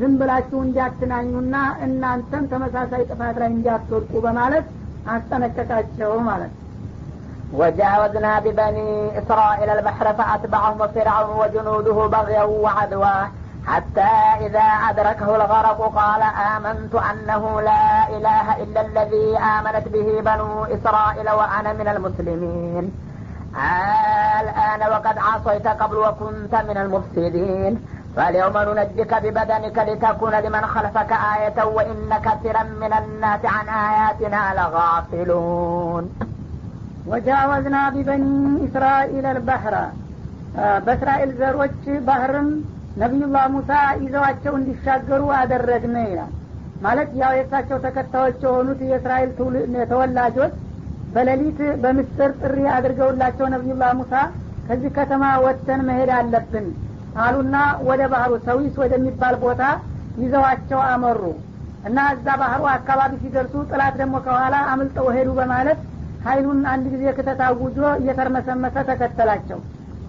[0.00, 4.66] ዝም ብላችሁ እንዲያትናኙና እናንተም ተመሳሳይ ጥፋት ላይ እንዲያትወድቁ በማለት
[5.14, 6.60] አስጠነቀቃቸው ማለት ነው
[7.52, 8.88] وجاوزنا ببني
[9.20, 13.16] إسرائيل البحر فأتبعهم فرعون وجنوده بغيا وعدوا
[13.66, 14.12] حتى
[14.46, 16.22] إذا أدركه الغرق قال
[16.54, 22.84] آمنت أنه لا إله إلا الذي آمنت به بنو إسرائيل وأنا من المسلمين
[24.40, 27.72] الآن وقد عصيت قبل وكنت من المفسدين
[28.16, 36.04] فاليوم ننجك ببدنك لتكون لمن خلفك آية وإن كثيرا من الناس عن آياتنا لغافلون
[37.10, 38.24] ወጃወዝና ቢበኒ
[38.66, 39.76] እስራኤል አልባህራ
[40.86, 42.48] በእስራኤል ዘሮች ባህርም
[43.01, 43.71] ነቢዩላህ ሙሳ
[44.03, 46.31] ይዘዋቸው እንዲሻገሩ አደረግን ይላል።
[46.81, 49.29] ማለት ያው የእሳቸው ተከታዮች የሆኑት የእስራኤል
[49.91, 50.53] ተወላጆች
[51.13, 54.13] በሌሊት በምስጢር ጥሪ አድርገውላቸው ነቢዩላህ ሙሳ
[54.67, 56.65] ከዚህ ከተማ ወጥተን መሄድ አለብን
[57.21, 57.57] አሉና
[57.87, 59.61] ወደ ባህሩ ሰዊስ ወደሚባል ቦታ
[60.21, 61.21] ይዘዋቸው አመሩ።
[61.87, 65.79] እና እዛ ባህሩ አካባቢ ሲደርሱ ጥላት ደግሞ ከኋላ አምልጠው ሄዱ በማለት
[66.25, 69.59] ሀይሉን አንድ ጊዜ ክተት አውጆ እየተርመሰመሰ ተከተላቸው።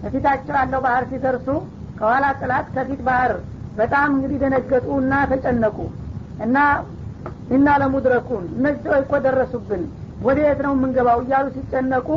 [0.01, 1.47] በፊታቸው ያለው ባህር ሲደርሱ
[1.99, 3.33] ከኋላ ጥላት ከፊት ባህር
[3.79, 5.77] በጣም እንግዲህ ደነገጡ እና ተጨነቁ
[6.45, 6.57] እና
[7.55, 9.83] እና ለሙድረኩን እነዚህ እኮ ደረሱብን
[10.27, 12.07] ወደ የት ነው የምንገባው እያሉ ሲጨነቁ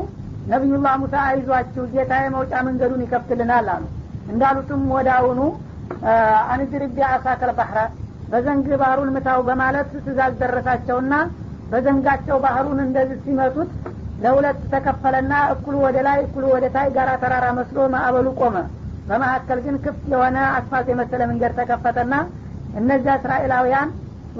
[0.52, 3.84] ነቢዩላህ ሙሳ አይዟችሁ ጌታ የመውጫ መንገዱን ይከፍትልናል አሉ።
[4.32, 5.40] እንዳሉትም ወደ አሁኑ
[6.52, 7.78] አንድርቢ አሳከል ባህረ
[8.28, 11.14] በዘንግ ባህሩን ምታው በማለት ትእዛዝ ደረሳቸውና
[11.72, 13.70] በዘንጋቸው ባህሩን እንደዚህ ሲመቱት
[14.22, 18.56] ለሁለት ተከፈለና እኩሉ ወደ ላይ እኩሉ ወደ ታይ ጋራ ተራራ መስሎ ማዕበሉ ቆመ
[19.12, 22.14] በመካከል ግን ክፍት የሆነ አስፋልት የመሰለ መንገድ ተከፈተና
[22.80, 23.88] እነዚያ እስራኤላውያን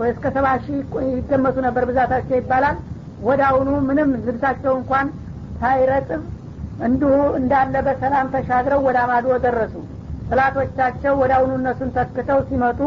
[0.07, 0.77] እስከ ሰባ ሺህ
[1.11, 2.77] ይገመቱ ነበር ብዛታቸው ይባላል።
[3.23, 5.09] ወደ አሁኑ ምንም ልብሳቸው እንኳን
[5.61, 6.23] ሳይረጥብ
[6.87, 9.75] እንዲሁ እንዳለ በሰላም ተሻግረው ወደ አማዶ ደረሱ።
[10.29, 12.81] ጥላቶቻቸው ወደ አሁኑ እነሱን ተክተው ሲመጡ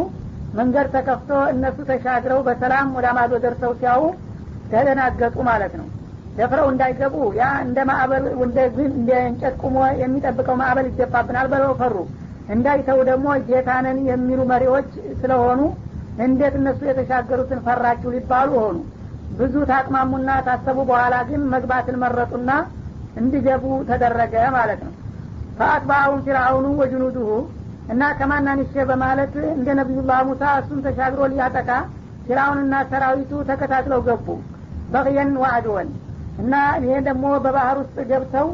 [0.59, 4.03] መንገድ ተከፍቶ እነሱ ተሻግረው በሰላም ወደ አማዶ ደርሰው ሲያው
[4.71, 5.87] ተደናገጡ ማለት ነው
[6.35, 8.57] ደፍረው እንዳይገቡ ያ እንደ ማዕበል እንደ
[9.23, 11.95] እንጨት ቁሞ የሚጠብቀው ማዕበል ይገባብናል በለው ፈሩ።
[12.55, 14.89] እንዳይተው ደግሞ ጌታንን የሚሉ መሪዎች
[15.21, 15.61] ስለሆኑ
[16.25, 18.77] እንዴት እነሱ የተሻገሩትን ፈራችሁ ሊባሉ ሆኑ?
[19.39, 22.51] ብዙ ታቅማሙና ታሰቡ። በኋላ ግን መግባትን መረጡና
[23.21, 24.93] እንዲገቡ ተደረገ ማለት ነው።
[25.57, 27.29] ፈአትባአሁም ፊርአውኑ ወጅኑዱሁ
[27.93, 31.69] እና ከማናንሼ በማለት እንደ ነቢዩላህ ሙሳ እሱን ተሻግሮ ሊያጠቃ
[32.27, 34.27] ፊርአውንና ሰራዊቱ ተከታትለው ገቡ።
[34.93, 35.89] በቅየን ዋዕድወን
[36.41, 38.47] እና ይሄ ደግሞ በባህር ውስጥ ገብተው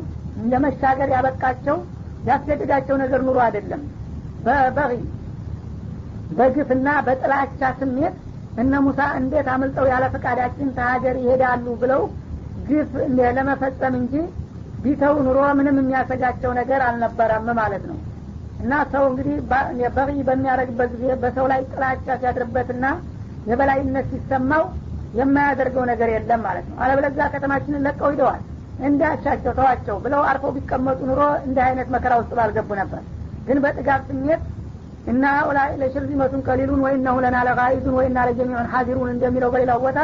[0.51, 1.77] ለመሻገር ያበቃቸው
[2.27, 3.81] ያስገድዳቸው ነገር ኑሮ አይደለም።
[4.45, 4.91] በበቂ
[6.37, 8.15] በግፍና በጥላቻ ስሜት
[8.61, 12.01] እነ ሙሳ እንዴት አምልጠው ያለ ፈቃዳችን ተሀገር ይሄዳሉ ብለው
[12.69, 12.91] ግፍ
[13.35, 14.13] ለመፈጸም እንጂ
[14.83, 17.97] ቢተው ኑሮ ምንም የሚያሰጋቸው ነገር አልነበረም ማለት ነው።
[18.61, 19.35] እና ሰው እንግዲህ
[19.95, 22.85] በቂ በሚያደርግበት ጊዜ በሰው ላይ ጥላቻ ሲያድርበትና
[23.49, 24.63] የበላይነት ሲሰማው
[25.13, 28.41] የማያደርገው ነገር የለም ማለት ነው። አለበለዚያ ከተማችንን ለቀው ሂደዋል።
[28.87, 33.01] እንዳሻቸው ተዋቸው ብለው አርፈው ቢቀመጡ ኑሮ እንዲህ አይነት መከራ ውስጥ ባልገቡ ነበር።
[33.47, 34.41] ግን በጥጋብ ስሜት
[35.11, 39.99] እና ኡላይ ለሽርዚመቱን ቀሊሉን ወይ እነሁ ለና ለቃኢዙን ወይ እና ለጀሚዑን ሀዚሩን እንደሚለው በሌላው ቦታ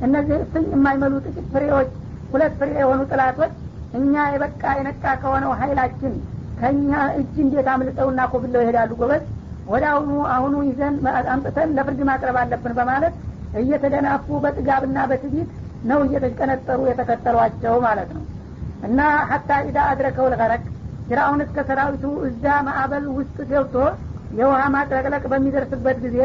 [0.00, 1.88] እነዚህ እፍኝ የማይመሉ ጥቂት ፍሬዎች
[2.32, 3.52] ሁለት ፍሬ የሆኑ ጥላቶች
[3.98, 6.14] እኛ የበቃ የነቃ ከሆነው ሀይላችን
[6.60, 9.22] ከእኛ እጅ እንዴት አምልጠውና ኮብለው ይሄዳሉ ጎበዝ?
[9.66, 10.94] ወደ አሁኑ አሁኑ ይዘን
[11.32, 13.14] አምጥተን ለፍርድ ማቅረብ አለብን በማለት
[13.56, 15.50] እየተደናፉ በጥጋብና በትቢት
[15.90, 18.24] ነው እየተቀነጠሩ የተከተሏቸው ማለት ነው።
[18.86, 20.62] እና ሀታ ኢዳ አድረከው ልቀረቅ
[21.08, 23.76] ፊራውን እስከ ሰራዊቱ እዛ ማዕበል ውስጥ ገብቶ
[24.38, 26.18] የውሃ ማጥለቅለቅ በሚደርስበት ጊዜ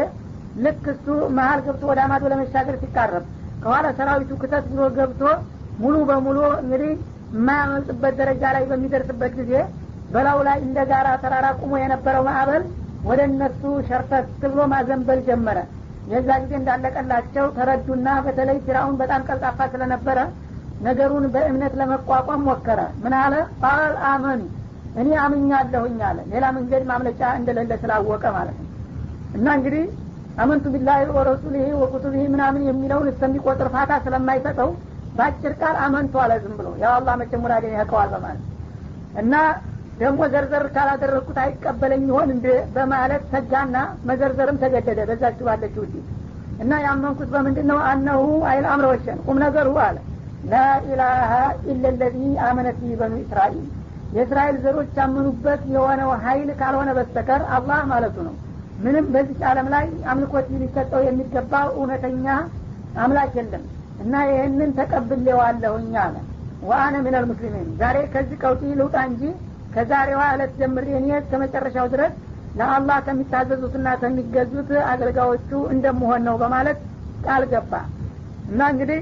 [0.64, 3.24] ልክ እሱ መሀል ገብቶ ወደ አማዶ ለመሻገር ሲቃረብ
[3.62, 5.22] ከኋላ ሰራዊቱ ክተት ብሎ ገብቶ
[5.82, 6.92] ሙሉ በሙሉ እንግዲህ
[7.36, 9.52] የማያመልጥበት ደረጃ ላይ በሚደርስበት ጊዜ
[10.14, 12.64] በላው ላይ እንደ ጋራ ተራራ ቁሞ የነበረው ማዕበል
[13.08, 15.58] ወደ እነሱ ሸርተት ብሎ ማዘንበል ጀመረ
[16.10, 20.18] የዛ ጊዜ እንዳለቀላቸው ተረዱና በተለይ ፊራውን በጣም ቀልጣፋ ስለነበረ
[20.80, 23.34] ነገሩን በእምነት ለመቋቋም ሞከረ። ምን አለ?
[23.62, 24.40] ቃል አመን
[24.94, 28.68] እኔ አምኛለሁኝ አለ። ሌላ መንገድ ማምለጫ እንደሌለ ስላወቀ ማለት ነው።
[29.34, 29.84] እና እንግዲህ
[30.36, 34.70] አመንቱ ቢላሂ ወረሱሊህ ወኩቱቢህ ምናምን የሚለውን እስከሚቆጥር ፋታ ስለማይሰጠው
[35.16, 38.42] በአጭር ቃል አመንቱ አለ ዝም ብሎ። ያው አላህ መቼም ሙራዴን ያውቀዋል በማለት
[39.22, 39.34] እና
[40.00, 43.76] ደግሞ ዘርዘር ካላደረግኩት አይቀበለኝ ይሆን እንደ በማለት ሰጋና
[44.08, 45.96] መዘርዘርም ተገደደ በዛችሁ ባለችው ዲ
[46.62, 49.96] እና ያመንኩት በምንድን ነው አነሁ አይል አምረ ወሸን ቁም ነገሩ አለ።
[50.52, 51.32] ላኢላሀ
[51.72, 53.58] ኢለ ለዚ አመነት በኑ እስራኤል
[54.16, 58.34] የእስራኤል ዘሮች ያመኑበት የሆነው ሀይል ካልሆነ በስተቀር አላህ ማለቱ ነው።
[58.84, 62.26] ምንም በዚህ ዓለም ላይ አምልኮት ሊሰጠው የሚገባው እውነተኛ
[63.02, 63.64] አምላክ የለም።
[64.02, 66.14] እና ይህንን ተቀብሌዋለሁኝ አለ።
[66.62, 69.22] ወአነ ሚነል ሙስሊሚን። ዛሬ ከዚህ ቀውጢ ልውጣ እንጂ
[69.74, 72.12] ከዛሬዋ እለት ጀምሬ እኔ እስከ መጨረሻው ድረስ
[72.58, 76.80] ለአላህ ከሚታዘዙትና ከሚገዙት አገልጋዮቹ እንደምሆን ነው በማለት
[77.26, 77.72] ቃል ገባ።
[78.50, 79.00] እና እንግዲህ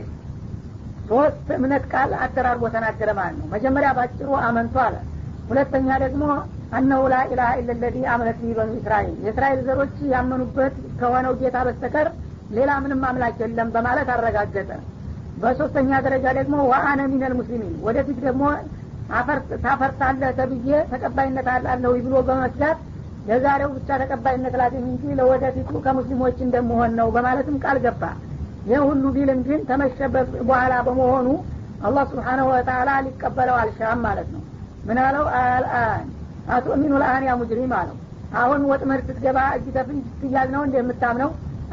[1.08, 4.96] ሶስት እምነት ቃል አደራርቦ ተናገረ ማለት ነው። መጀመሪያ ባጭሩ አመንቱ አለ።
[5.48, 6.24] ሁለተኛ ደግሞ
[6.72, 12.08] አነሁ ላኢላሀ ኢለለዚ አመነት በኑ እስራኤል። የእስራኤል ዘሮች ያመኑበት ከሆነው ጌታ በስተቀር
[12.56, 14.70] ሌላ ምንም አምላክ የለም በማለት አረጋገጠ።
[15.42, 18.44] በሶስተኛ ደረጃ ደግሞ ወአነ ሚነል ሙስሊሚን። ወደፊት ደግሞ
[19.64, 22.78] ታፈርሳለህ ተብዬ ተቀባይነት አላለሁ ብሎ በመስጋት
[23.28, 28.02] ለዛሬው ብቻ ተቀባይነት ላገኝ እንጂ ለወደፊቱ ከሙስሊሞች እንደምሆን ነው በማለትም ቃል ገባ።
[28.68, 31.28] ይህ ሁሉ ቢልም ግን ተመሸበት በኋላ በመሆኑ
[31.84, 34.42] አላህ ስብሓናሁ ወተላ ሊቀበለው አልሻም ማለት ነው።
[34.88, 35.24] ምን አለው?
[35.38, 36.06] አልአን
[36.50, 37.96] አቱእሚኑ ልአን ያ ሙጅሪም አለው።
[38.40, 41.30] አሁን ወጥመድ ስትገባ እጅ ተፍንጅ ስትያዝ ነው እንደምታምነው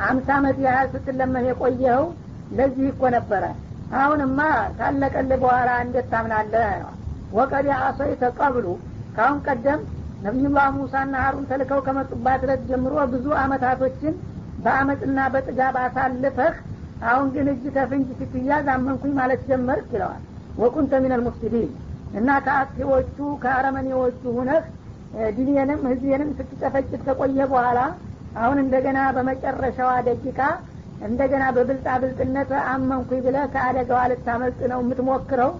[0.08, 2.04] አምሳ አመት ያህል ስትለመን የቆየኸው
[2.58, 3.44] ለዚህ እኮ ነበረ።
[3.98, 4.40] አሁንማ
[4.80, 6.72] ካለቀልህ በኋላ እንዴት ታምናለህ
[7.34, 8.68] ወቀድ አሰይተ ቀብሉ።
[9.16, 9.82] ካሁን ቀደም
[10.26, 14.14] ነቢዩላህ ሙሳና ሀሩን ተልከው ከመጡባት ዕለት ጀምሮ ብዙ አመታቶችን
[14.64, 16.56] በአመፅና በጥጋብ አሳልፈህ
[17.08, 20.24] አሁን ግን እጅ ከፍንጅ ስትያዝ አመንኩኝ ማለት ጀመርክ ይለዋል።
[20.62, 21.70] ወኩንተ ሚነል ሙፍሲዲን
[22.18, 24.64] እና ከአጥፊዎቹ ከአረመኔዎቹ ሁነህ
[25.38, 27.80] ዲኔንም ህዝቤንም ስትጨፈጭት ከቆየ በኋላ
[28.38, 30.40] አሁን እንደገና በመጨረሻዋ ደቂቃ
[31.08, 35.52] እንደገና በብልጣ ብልጥነት አመንኩኝ ብለህ ከአደጋዋ ልታመልጥ ነው የምትሞክረው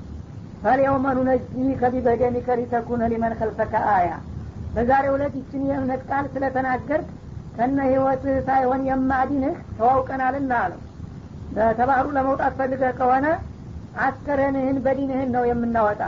[0.64, 1.44] ፈሊየውመ ኑነጂ
[1.80, 4.10] ከቢበደኒከ ሊተኩነ ሊመን ከልፈከ አያ
[4.76, 7.08] በዛሬ ሁለት ይችን የእምነት ቃል ስለተናገርክ
[7.56, 10.82] ከነ ህይወት ሳይሆን የማዲንህ ተዋውቀናልና አለው።
[11.52, 13.28] በተባህሩ ለመውጣት ፈልገህ ከሆነ
[14.06, 16.02] አስከረንህን በዲንህን ነው የምናወጣ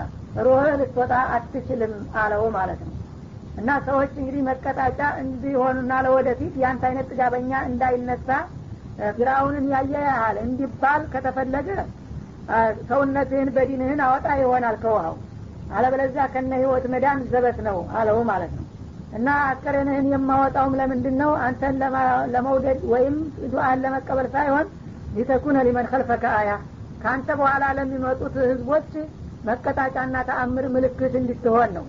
[0.46, 2.96] ሩህ ልትወጣ አትችልም አለው ማለት ነው።
[3.60, 8.30] እና ሰዎች እንግዲህ መቀጣጫ እንዲሆኑና ለወደፊት የአንተ አይነት ጥጋበኛ እንዳይነሳ
[9.18, 11.70] ፊራውንን ያየ ያህል እንዲባል ከተፈለገ
[12.90, 15.16] ሰውነትህን በዲንህን አወጣ ይሆናል ከውሃው።
[15.74, 18.66] አለበለዚያ ከነ ህይወት መዳን ዘበት ነው አለው ማለት ነው።
[19.18, 21.76] እና አስከሬንህን የማወጣውም ለምንድን ነው አንተን
[22.34, 23.16] ለመውደድ ወይም
[23.52, 24.68] ዱአን ለመቀበል ሳይሆን
[25.16, 26.52] ሊተኩነ ሊመን ከልፈከ አያ።
[27.02, 28.90] ከአንተ በኋላ ለሚመጡት ህዝቦች
[29.48, 31.86] መቀጣጫና ተአምር ምልክት እንድትሆን ነው።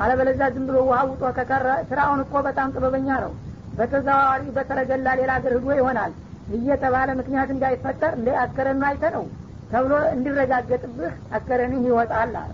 [0.00, 3.32] አለበለዚያ ዝም ብሎ ውሃ ውጦ ከቀረ ስራውን እኮ በጣም ጥበበኛ ነው።
[3.78, 6.12] በተዘዋዋሪ በተረገላ ሌላ አገር ህዶ ይሆናል።
[6.56, 9.24] እየተባለ ምክንያት እንዳይፈጠር እንደ አስከረኑ አይተ ነው
[9.70, 12.52] ተብሎ እንዲረጋገጥብህ አስከረንህ ይወጣል አለ።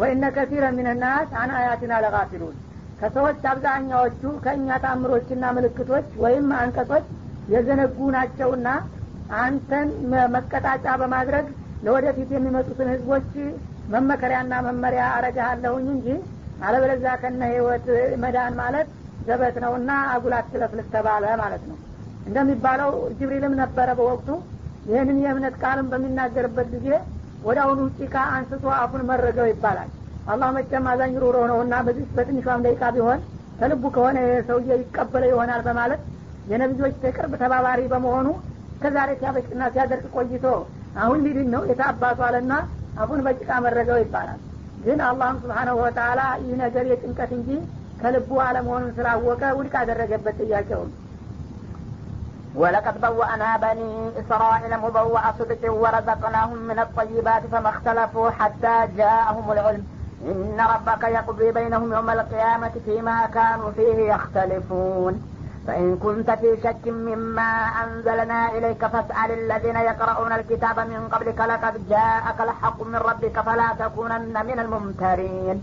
[0.00, 2.56] ወኢነ ከሲረ ሚንናስ አን አያትና ለጋፊሉን።
[3.00, 7.06] ከሰዎች አብዛኛዎቹ ከእኛ ታምሮችና ምልክቶች ወይም አንቀጾች
[7.52, 8.68] የዘነጉ ናቸውና
[9.40, 9.88] አንተን
[10.34, 11.46] መቀጣጫ በማድረግ
[11.84, 13.30] ለወደፊት የሚመጡትን ህዝቦች
[13.94, 16.06] መመከሪያና መመሪያ አረጋሃለሁኝ እንጂ
[16.66, 17.86] አለበለዚያ ከነ ህይወት
[18.22, 18.88] መዳን ማለት
[19.26, 21.76] ዘበት ነውና አጉላት ትለፍልፍ ተባለ ማለት ነው።
[22.26, 24.28] እንደሚባለው ጅብሪልም ነበረ በወቅቱ
[24.86, 26.88] ይህንን የእምነት ቃልም በሚናገርበት ጊዜ
[27.42, 29.88] ወደ አሁኑ ጭቃ አንስቶ አፉን መረገው ይባላል።
[30.26, 33.20] አላህ መቸም አዛኝ ሩሮ ነውና በዚህ በትንሿም ደቂቃ ቢሆን
[33.58, 34.18] ከልቡ ከሆነ
[34.48, 36.00] ሰውዬ ይቀበለ ይሆናል በማለት
[36.46, 38.26] የነቢዮች የቅርብ ተባባሪ በመሆኑ
[38.80, 40.46] ከዛሬ ሲያበጭና ሲያደርቅ ቆይቶ
[40.96, 42.52] አሁን ሊድን ነው የታባቱ አለና
[42.98, 44.40] አፉን በጭቃ መረገው ይባላል።
[44.78, 47.50] ግን አላህም ስብሓናሁ ወተላ ይህ ነገር የጭንቀት እንጂ
[48.00, 50.90] ከልቡ አለመሆኑን ስላወቀ ውድቅ አደረገበት ጥያቄውን
[52.56, 59.86] ولقد بوأنا بني إسرائيل مبوأ صدق ورزقناهم من الطيبات فما اختلفوا حتى جاءهم العلم.
[60.24, 65.14] إن ربك يقضي بينهم يوم القيامة فيما كانوا فيه يختلفون.
[65.66, 67.50] فإن كنت في شك مما
[67.84, 74.46] أنزلنا إليك فاسأل الذين يقرؤون الكتاب من قبلك لقد جاءك الحق من ربك فلا تكونن
[74.46, 75.56] من الممترين.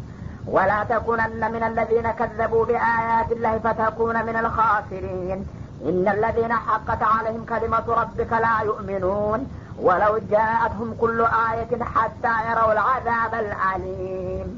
[0.47, 5.62] ولا تكونن من الذين كذبوا بآيات الله فتكون من الخاسرين.
[5.82, 9.40] إن الذين حقت عليهم كلمة ربك لا يؤمنون
[9.78, 11.18] ولو جاءتهم كل
[11.48, 14.48] آية حتى يروا العذاب الأليم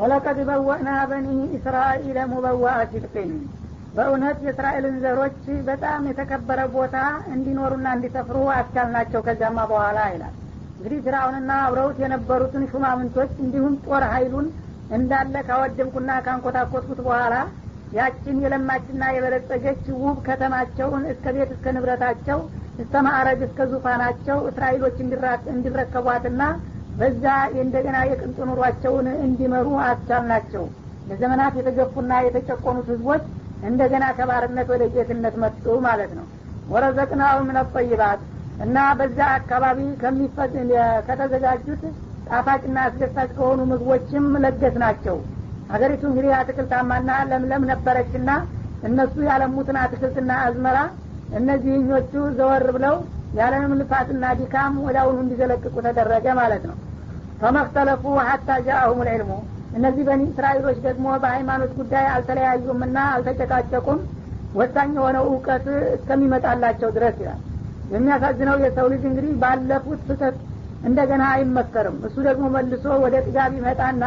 [0.00, 1.28] ወለቀድ በወእና በኒ
[1.58, 3.30] እስራኤል ሙበዋአ ሲድቅን
[3.96, 6.96] በእውነት የእስራኤልን ዘሮች በጣም የተከበረ ቦታ
[7.34, 10.34] እንዲኖሩና እንዲሰፍሩ አስቻልናቸው ከዚያማ በኋላ ይላል
[10.78, 14.48] እንግዲህ ፍራውንና አብረውት የነበሩትን ሹማምንቶች እንዲሁም ጦር ሀይሉን
[14.98, 17.34] እንዳለ ካወደምኩና ካንኮታኮትኩት በኋላ
[17.91, 22.39] ያችን የለማችና የበለጸገች ውብ ከተማቸውን እስከ ቤት እስከ ንብረታቸው
[22.81, 24.97] እስከ ማዕረግ እስከ ዙፋናቸው እስራኤሎች
[25.53, 26.43] እንዲረከቧትና
[26.99, 27.25] በዛ
[27.63, 30.63] እንደገና የቅንጡ ኑሯቸውን እንዲመሩ አስቻልናቸው።
[31.09, 33.23] ለዘመናት የተገፉና የተጨቆኑት ህዝቦች
[33.69, 36.25] እንደገና ከባርነት ወደ ጌትነት መጡ ማለት ነው።
[36.69, 37.57] ወረዘቅናው ምን
[38.63, 39.79] እና በዛ አካባቢ
[41.07, 41.83] ከተዘጋጁት
[42.29, 45.15] ጣፋጭና አስደሳች ከሆኑ ምግቦችም ለገስ ናቸው
[45.71, 48.29] ሀገሪቱ እንግዲህ አትክልታማና ለምለም ነበረችና
[48.87, 50.77] እነሱ ያለሙትን አትክልትና አዝመራ
[51.39, 52.95] እነዚህኞቹ ዘወር ብለው
[53.37, 56.77] ያለንም ልፋትና ዲካም ወዳውኑ እንዲዘለቅቁ ተደረገ ማለት ነው።
[57.41, 59.31] ፈመክተለፉ ሀታ ጃአሁም ልዕልሙ
[59.77, 63.99] እነዚህ በኒ እስራኤሎች ደግሞ በሃይማኖት ጉዳይ አልተለያዩምና አልተጨቃጨቁም።
[64.55, 65.65] ወሳኝ የሆነው እውቀት
[65.95, 67.39] እስከሚመጣላቸው ድረስ ይላል።
[67.93, 70.35] የሚያሳዝነው የሰው ልጅ እንግዲህ ባለፉት ስህተት
[70.83, 74.03] እንደገና አይመከርም። እሱ ደግሞ መልሶ ወደ ጥጋብ ይመጣና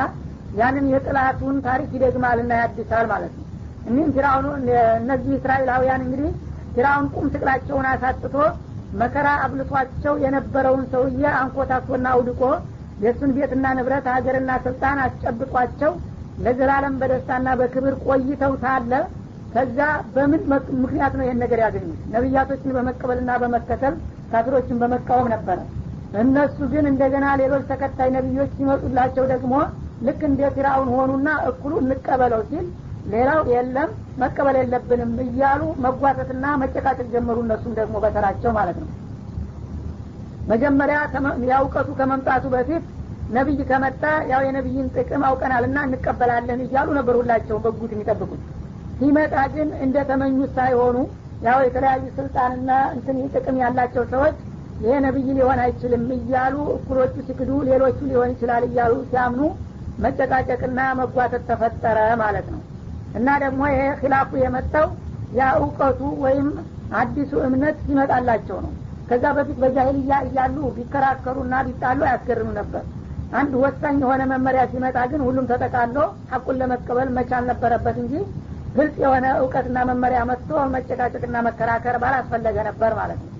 [0.54, 3.44] ያንን የጥላቱን ታሪክ ይደግማልና ያድሳል ማለት ነው።
[3.88, 4.46] እኒህም ፊራውኑ
[5.00, 6.30] እነዚህ እስራኤላውያን እንግዲህ
[6.74, 8.36] ፊራውን ቁም ስቅላቸውን አሳጥቶ
[9.00, 12.42] መከራ አብልቷቸው የነበረውን ሰውዬ አንኮታኮና አውድቆ
[13.02, 15.92] የእሱን ቤትና ንብረት ሀገርና ስልጣን አስጨብጧቸው
[16.44, 18.92] ለዘላለም በደስታና በክብር ቆይተው ሳለ
[19.54, 19.78] ከዛ
[20.14, 20.40] በምን
[20.82, 21.98] ምክንያት ነው ይህን ነገር ያገኙት?
[22.14, 23.94] ነቢያቶችን በመቀበልና በመከተል
[24.32, 25.58] ካፊሮችን በመቃወም ነበረ።
[26.22, 29.52] እነሱ ግን እንደገና ሌሎች ተከታይ ነቢዮች ሲመጡላቸው ደግሞ
[30.06, 32.66] ልክ እንደ ፊራውን ሆኑና እኩሉ እንቀበለው ሲል
[33.06, 33.90] ሌላው የለም
[34.20, 38.90] መቀበል የለብንም እያሉ መጓተትና መጨቃጨቅ ጀመሩ። እነሱም ደግሞ በተራቸው ማለት ነው።
[40.48, 40.96] መጀመሪያ
[41.50, 42.84] ያውቀቱ ከመምጣቱ በፊት
[43.34, 48.42] ነቢይ ከመጣ ያው የነቢይን ጥቅም አውቀናልና እንቀበላለን እያሉ ነበር ሁላቸው በጉት የሚጠብቁት።
[48.98, 50.96] ሲመጣ ግን እንደ ተመኙት ሳይሆኑ
[51.42, 54.36] ያው የተለያዩ ስልጣንና እንትን ጥቅም ያላቸው ሰዎች
[54.80, 59.42] ይሄ ነቢይ ሊሆን አይችልም እያሉ እኩሎቹ ሲክዱ ሌሎቹ ሊሆን ይችላል እያሉ ሲያምኑ
[60.04, 62.60] መጨቃጨቅና መጓተት ተፈጠረ ማለት ነው።
[63.18, 64.86] እና ደግሞ ይሄ ኪላፉ የመጣው
[65.38, 66.48] ያ እውቀቱ ወይም
[67.00, 68.72] አዲሱ እምነት ሲመጣላቸው ነው።
[69.08, 72.84] ከዛ በፊት በጃሂልያ እያሉ ቢከራከሩና ቢጣሉ አያስገርም ነበር።
[73.32, 75.96] አንድ ወሳኝ የሆነ መመሪያ ሲመጣ ግን ሁሉም ተጠቃሎ
[76.32, 78.14] ሐቁን ለመቀበል መቻል ነበረበት እንጂ
[78.76, 83.30] ግልጽ የሆነ እውቀትና መመሪያ መጥቶ መጨቃጨቅና መከራከር ባላስፈለገ ነበር ማለት ነው።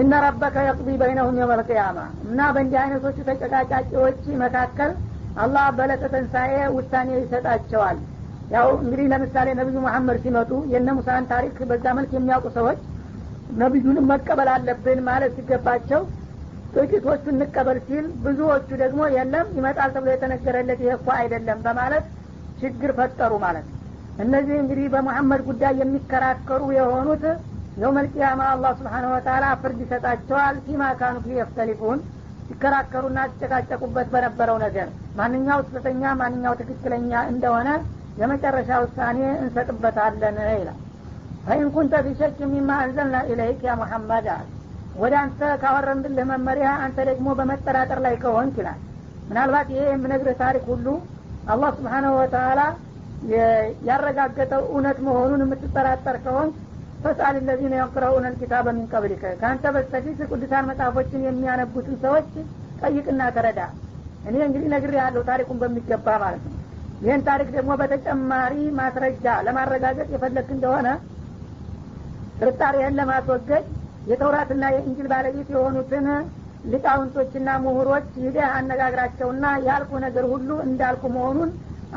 [0.00, 4.90] እነ ረበከ የቅዲ በይነሁም የመልቅያማ እና በእንዲህ አይነቶቹ ተጨቃጫቂዎች መካከል
[5.38, 7.98] አላህ በለተ ተንሳኤ ውሳኔ ይሰጣቸዋል።
[8.54, 12.78] ያው እንግዲህ ለምሳሌ ነቢዩ መሐመድ ሲመጡ የነ ሙሳን ታሪክ በዛ መልክ የሚያውቁ ሰዎች
[13.58, 16.00] ነቢዩንም መቀበል አለብን ማለት ሲገባቸው
[16.74, 22.04] ጥቂቶቹ እንቀበል ሲል ብዙዎቹ ደግሞ የለም ይመጣል ተብሎ የተነገረለት ይሄ እኮ አይደለም በማለት
[22.60, 23.74] ችግር ፈጠሩ ማለት ነው።
[24.18, 27.24] እነዚህ እንግዲህ በሙሐመድ ጉዳይ የሚከራከሩ የሆኑት
[27.76, 31.98] يوم القيامة አላህ سبحانه وتعالى ፍርድ ይሰጣቸዋል። فيما كانوا فيه يختلفون
[32.48, 34.88] ሲከራከሩና ሲጨቃጨቁበት በነበረው ነገር
[35.18, 37.68] ማንኛው ስህተተኛ ማንኛው ትክክለኛ እንደሆነ
[38.20, 40.78] የመጨረሻ ውሳኔ እንሰጥበታለን ይላል።
[41.44, 44.46] فإن كنت في شك مما أنزلنا إليك يا محمد አል
[44.96, 48.80] ወደ አንተ ካወረንብልህ መመሪያ አንተ ደግሞ በመጠራጠር ላይ ከሆንክ ይላል።
[49.28, 50.86] ምናልባት ይሄ የምነግርህ ታሪክ ሁሉ
[51.46, 52.60] አላህ ስብሓናሁ ወተላ
[53.88, 56.56] ያረጋገጠው እውነት መሆኑን የምትጠራጠር ከሆንክ
[57.02, 62.30] ፈስአል ለዚነ የቅረኡነ ልኪታበ ሚን ቀብሊከ። ከአንተ በስተፊት ቅዱሳን መጽሐፎችን የሚያነቡትን ሰዎች
[62.82, 63.60] ጠይቅና ተረዳ።
[64.28, 66.54] እኔ እንግዲህ ነግር ያለው ታሪኩን በሚገባ ማለት ነው።
[67.02, 70.88] ይህን ታሪክ ደግሞ በተጨማሪ ማስረጃ ለማረጋገጥ የፈለግ እንደሆነ
[72.40, 73.64] ጥርጣሬህን ለማስወገድ
[74.10, 76.06] የተውራትና የእንጅል ባለቤት የሆኑትን
[76.72, 81.50] ሊቃውንቶችና ምሁሮች ሂደህ አነጋግራቸውና ያልኩ ነገር ሁሉ እንዳልኩ መሆኑን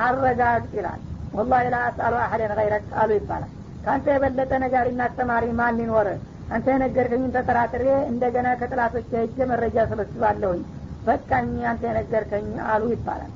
[0.06, 1.02] አረጋግጥ ይላል።
[1.34, 3.52] ወላሂ ላ አስአሉ አሐደን ገይረክ አሉ ይባላል
[3.84, 6.08] ከአንተ የበለጠ ነጋሪና አስተማሪ ማን ሊኖር?
[6.54, 10.62] አንተ የነገርከኝን ተጠራጥሬ እንደገና ከጥላቶች ሄጄ መረጃ ሰበስባለሁኝ።
[11.06, 13.32] በቃኝ አንተ የነገርከኝ አሉ ይባላል።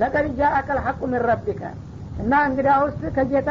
[0.00, 1.62] ለቀድ ጃአከል ሐቁ ምን ረቢከ።
[2.22, 3.50] እና እንግዲያውስ ከጌታ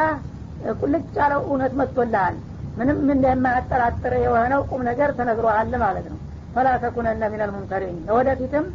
[0.79, 2.35] ቁልጭ ያለው እውነት መጥቶልሃል።
[2.77, 6.19] ምንም እንደማያጠራጥር የሆነው ቁም ነገር ተነግሮሃል ማለት ነው።
[6.55, 8.65] ፈላ ተኩነነ ሚነል ሙምተሪን ለወደፊትም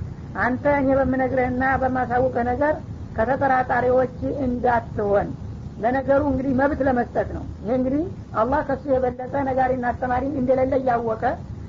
[0.45, 2.75] አንተ እኔ በምነግርህና በማሳውቅህ ነገር
[3.19, 5.29] ከተጠራጣሪዎች እንዳትሆን
[5.77, 8.03] ለነገሩ እንግዲህ መብት ለመስጠት ነው። ይሄ እንግዲህ
[8.41, 11.23] አላህ ከሱ የበለጠ ነጋሪና አስተማሪ እንደሌለ እያወቀ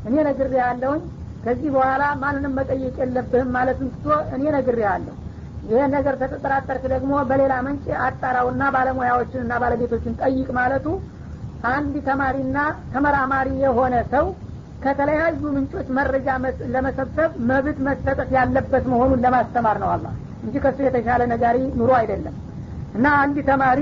[0.07, 1.01] እኔ ነግር ያለውኝ
[1.45, 4.05] ከዚህ በኋላ ማንንም መጠየቅ የለብህም ማለትን ትቶ
[4.35, 5.15] እኔ ነግር ያለሁ
[5.69, 10.85] ይህን ነገር ተጠራጠርክ ደግሞ በሌላ ምንጭ አጣራውና ባለሙያዎችንና ባለቤቶችን ጠይቅ ማለቱ
[11.71, 12.57] አንድ ተማሪና
[12.93, 14.25] ተመራማሪ የሆነ ሰው
[14.83, 16.27] ከተለያዩ ምንጮች መረጃ
[16.73, 20.05] ለመሰብሰብ መብት መሰጠት ያለበት መሆኑን ለማስተማር ነው አላ
[20.45, 22.35] እንጂ ከሱ የተሻለ ነጋሪ ኑሮ አይደለም
[22.95, 23.79] እና አንድ ተማሪ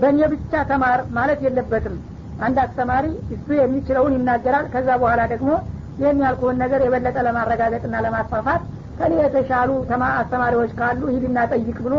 [0.00, 1.96] በእኔ ብቻ ተማር ማለት የለበትም።
[2.44, 5.50] አንድ አስተማሪ እሱ የሚችለውን ይናገራል። ከዛ በኋላ ደግሞ
[5.98, 8.62] ይህን ያልኩህን ነገር የበለጠ ለማረጋገጥና ለማስፋፋት
[8.98, 9.70] ከኔ የተሻሉ
[10.14, 11.94] አስተማሪዎች ካሉ ሂድና ጠይቅ ብሎ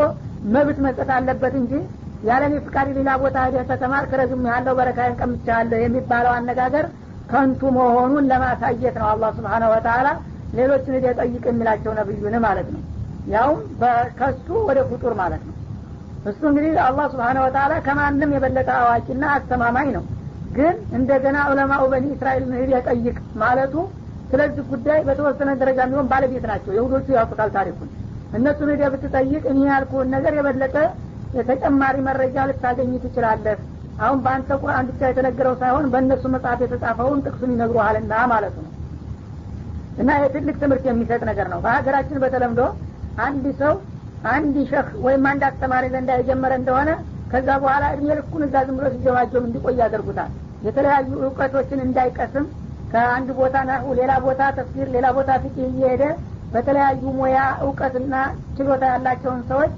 [0.55, 1.73] መብት መስጠት አለበት እንጂ
[2.23, 6.85] ያለኔ ፍቃድ ሌላ ቦታ ሄደህ ተተማር ክረግም ያለው በረካዬን ቀምቻለሁ የሚባለው አነጋገር
[7.31, 10.07] ከንቱ መሆኑን ለማሳየት ነው አላህ ስብሓነ ወተላ
[10.53, 12.81] ሌሎችን ሂደህ ጠይቅ የሚላቸው ነብዩን ማለት ነው።
[13.33, 13.59] ያውም
[14.19, 15.52] ከሱ ወደ ፍጡር ማለት ነው
[16.25, 20.03] እሱ እንግዲህ አላህ ስብሓነ ወተላ ከማንም የበለጠ አዋቂና አስተማማኝ ነው።
[20.57, 23.75] ግን እንደገና ዑለማኡ በኒ እስራኤል ሂደህ ጠይቅ ማለቱ
[24.31, 27.89] ስለዚህ ጉዳይ በተወሰነ ደረጃ የሚሆን ባለቤት ናቸው። የሁዶቹ ያውቁታል ታሪኩን።
[28.37, 30.75] እነሱን ሂደህ ብትጠይቅ እኔ ያልኩህን ነገር የበለጠ
[31.49, 33.59] ተጨማሪ መረጃ ልታገኝ ትችላለህ።
[33.99, 38.69] አሁን በአንተ ቁርአን ብቻ የተነገረው ሳይሆን በእነሱ መጽሐፍ የተጻፈውን ጥቅሱን ይነግሩሃልና ማለት ነው።
[39.97, 42.61] እና የትልቅ ትምህርት የሚሰጥ ነገር ነው። በሀገራችን በተለምዶ
[43.25, 43.73] አንድ ሰው
[44.31, 46.89] አንድ ሸህ ወይም አንድ አስተማሪ ዘንዳ የጀመረ እንደሆነ
[47.31, 50.31] ከዛ በኋላ እድሜ ልኩን እዛ ዝም ብሎ ሲጀማጀም እንዲቆይ ያደርጉታል።
[50.67, 52.45] የተለያዩ እውቀቶችን እንዳይቀስም
[52.91, 56.03] ከአንድ ቦታ ናሁ ሌላ ቦታ ተፍሲር ሌላ ቦታ ፍቅህ እየሄደ
[56.53, 58.15] በተለያዩ ሙያ እውቀትና
[58.57, 59.71] ችሎታ ያላቸውን ሰዎች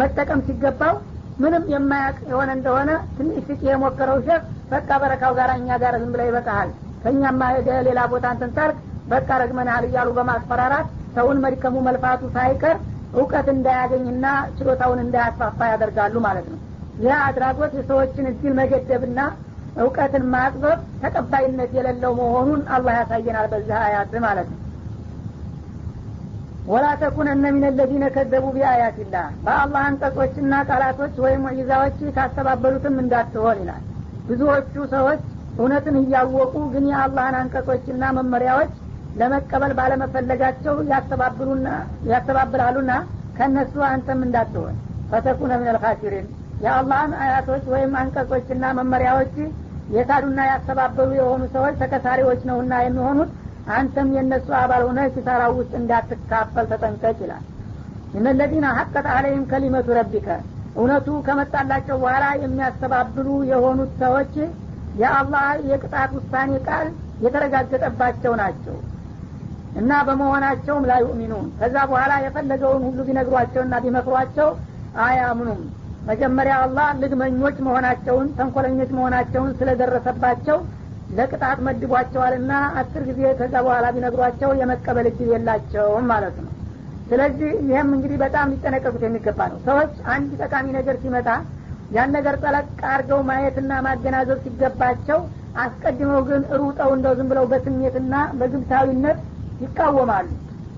[0.00, 0.94] መጠቀም ሲገባው
[1.38, 6.22] ምንም የማያቅ የሆነ እንደሆነ ትንሽ ፍቅህ የሞከረው ሸፍ በቃ በረካው ጋር እኛ ጋር ዝም ብለ
[6.28, 6.70] ይበቃሃል።
[7.02, 8.72] ከእኛማ ሄደ ሌላ ቦታ እንትን
[9.08, 10.88] በቃ ረግመናል እያሉ በማስፈራራት
[11.18, 12.76] ሰውን መድከሙ መልፋቱ ሳይቀር
[13.14, 16.58] እውቀት እንዳያገኝና ችሎታውን እንዳያስፋፋ ያደርጋሉ ማለት ነው።
[16.98, 19.20] ይህ አድራጎት የሰዎችን እድል መገደብና
[19.76, 24.58] እውቀትን ማጥበብ ተቀባይነት የሌለው መሆኑን አላህ ያሳየናል በዚህ አያት ማለት ነው።
[26.68, 33.84] ወላ ተኩነነ ሚን ለዚነ ከዘቡ ቢአያትላህ በአላህ አንቀጾችና ቃላቶች ወይም ሙዒዛዎች ካስተባበሉትም እንዳትሆን ይላል።
[34.28, 35.22] ብዙዎቹ ሰዎች
[35.58, 38.72] እውነትን እያወቁ ግን የአላህን አንቀጾችና መመሪያዎች
[39.20, 40.74] ለመቀበል ባለመፈለጋቸው
[42.10, 42.92] ያስተባብላሉና
[43.38, 44.76] ከእነሱ አንተም እንዳትሆን።
[45.10, 46.26] ፈተኩነ ምን ልካሲሪን
[46.64, 49.34] የአላህን አያቶች ወይም አንቀጾችና መመሪያዎች
[49.94, 53.30] የካዱና ያስተባበሉ የሆኑ ሰዎች ተከሳሪዎች ነውና የሚሆኑት
[53.76, 57.44] አንተም የእነሱ አባል ሆነ ኪሳራ ውስጥ እንዳትካፈል ተጠንቀቅ ይላል።
[58.18, 60.28] እነለዚነ ሀቀት አለይም ከሊመቱ ረቢከ።
[60.76, 64.34] እውነቱ ከመጣላቸው በኋላ የሚያስተባብሉ የሆኑት ሰዎች
[64.94, 66.86] የአላህ የቅጣት ውሳኔ ቃል
[67.24, 68.76] የተረጋገጠባቸው ናቸው
[69.78, 74.48] እና በመሆናቸውም ላ ዩእሚኑን። ከዛ በኋላ የፈለገውን ሁሉ ቢነግሯቸውና ቢመክሯቸው
[75.04, 75.60] አያምኑም።
[76.08, 80.58] መጀመሪያ አላህ ልግመኞች መሆናቸውን ተንኮለኞች መሆናቸውን ስለደረሰባቸው
[81.10, 86.52] ለቅጣት መድቧቸዋልና አስር ጊዜ ከዛ በኋላ ቢነግሯቸው የመቀበል እድል የላቸውም ማለት ነው።
[87.10, 91.28] ስለዚህ ይህም እንግዲህ በጣም ሊጠነቀቁት የሚገባ ነው። ሰዎች አንድ ጠቃሚ ነገር ሲመጣ
[91.90, 95.20] ያን ነገር ጠለቅ አድርገው ማየትና ማገናዘብ ሲገባቸው
[95.62, 99.18] አስቀድመው ግን ሩጠው እንደው ዝም ብለው በስሜትና በግብታዊነት
[99.60, 100.28] ይቃወማሉ።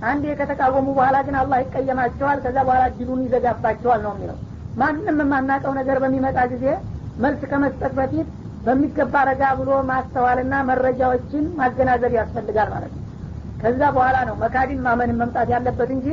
[0.03, 4.39] አንዴ ከተቃወሙ በኋላ ግን አላህ ይቀየማቸዋል ከዛ በኋላ እድሉን ይዘጋባቸዋል ነው የሚለው።
[4.77, 6.67] ማንም የማናቀው ነገር በሚመጣ ጊዜ
[7.17, 8.29] መልስ ከመስጠት በፊት
[8.65, 13.05] በሚገባ ረጋ ብሎ ማስተዋልና መረጃዎችን ማገናዘብ ያስፈልጋል ማለት ነው።
[13.63, 16.07] ከዛ በኋላ ነው መካዲን ማመንን መምጣት ያለበት እንጂ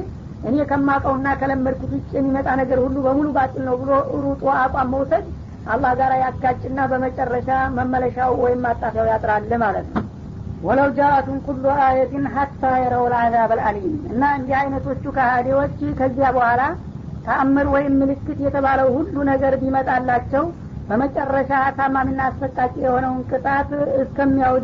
[0.43, 3.91] እኔ ከማቀውና ከለመድኩት ውጭ የሚመጣ ነገር ሁሉ በሙሉ ባጥል ነው ብሎ
[4.23, 5.25] ሩጦ አቋም መውሰድ
[5.65, 10.03] አላህ ጋር ያጋጭና በመጨረሻ መመለሻው ወይም ማጣፊያው ያጥራል ማለት ነው
[10.61, 16.61] ወለው ጃአቱን ኩሉ አየትን ሀታ የረው ልአዛብ አልአሊም። እና እንዲህ አይነቶቹ ከሃዲዎች ከዚያ በኋላ
[17.25, 20.45] ተአምር ወይም ምልክት የተባለው ሁሉ ነገር ቢመጣላቸው
[20.89, 23.69] በመጨረሻ ታማሚና አሰቃቂ የሆነውን ቅጣት
[24.03, 24.57] እስከሚያው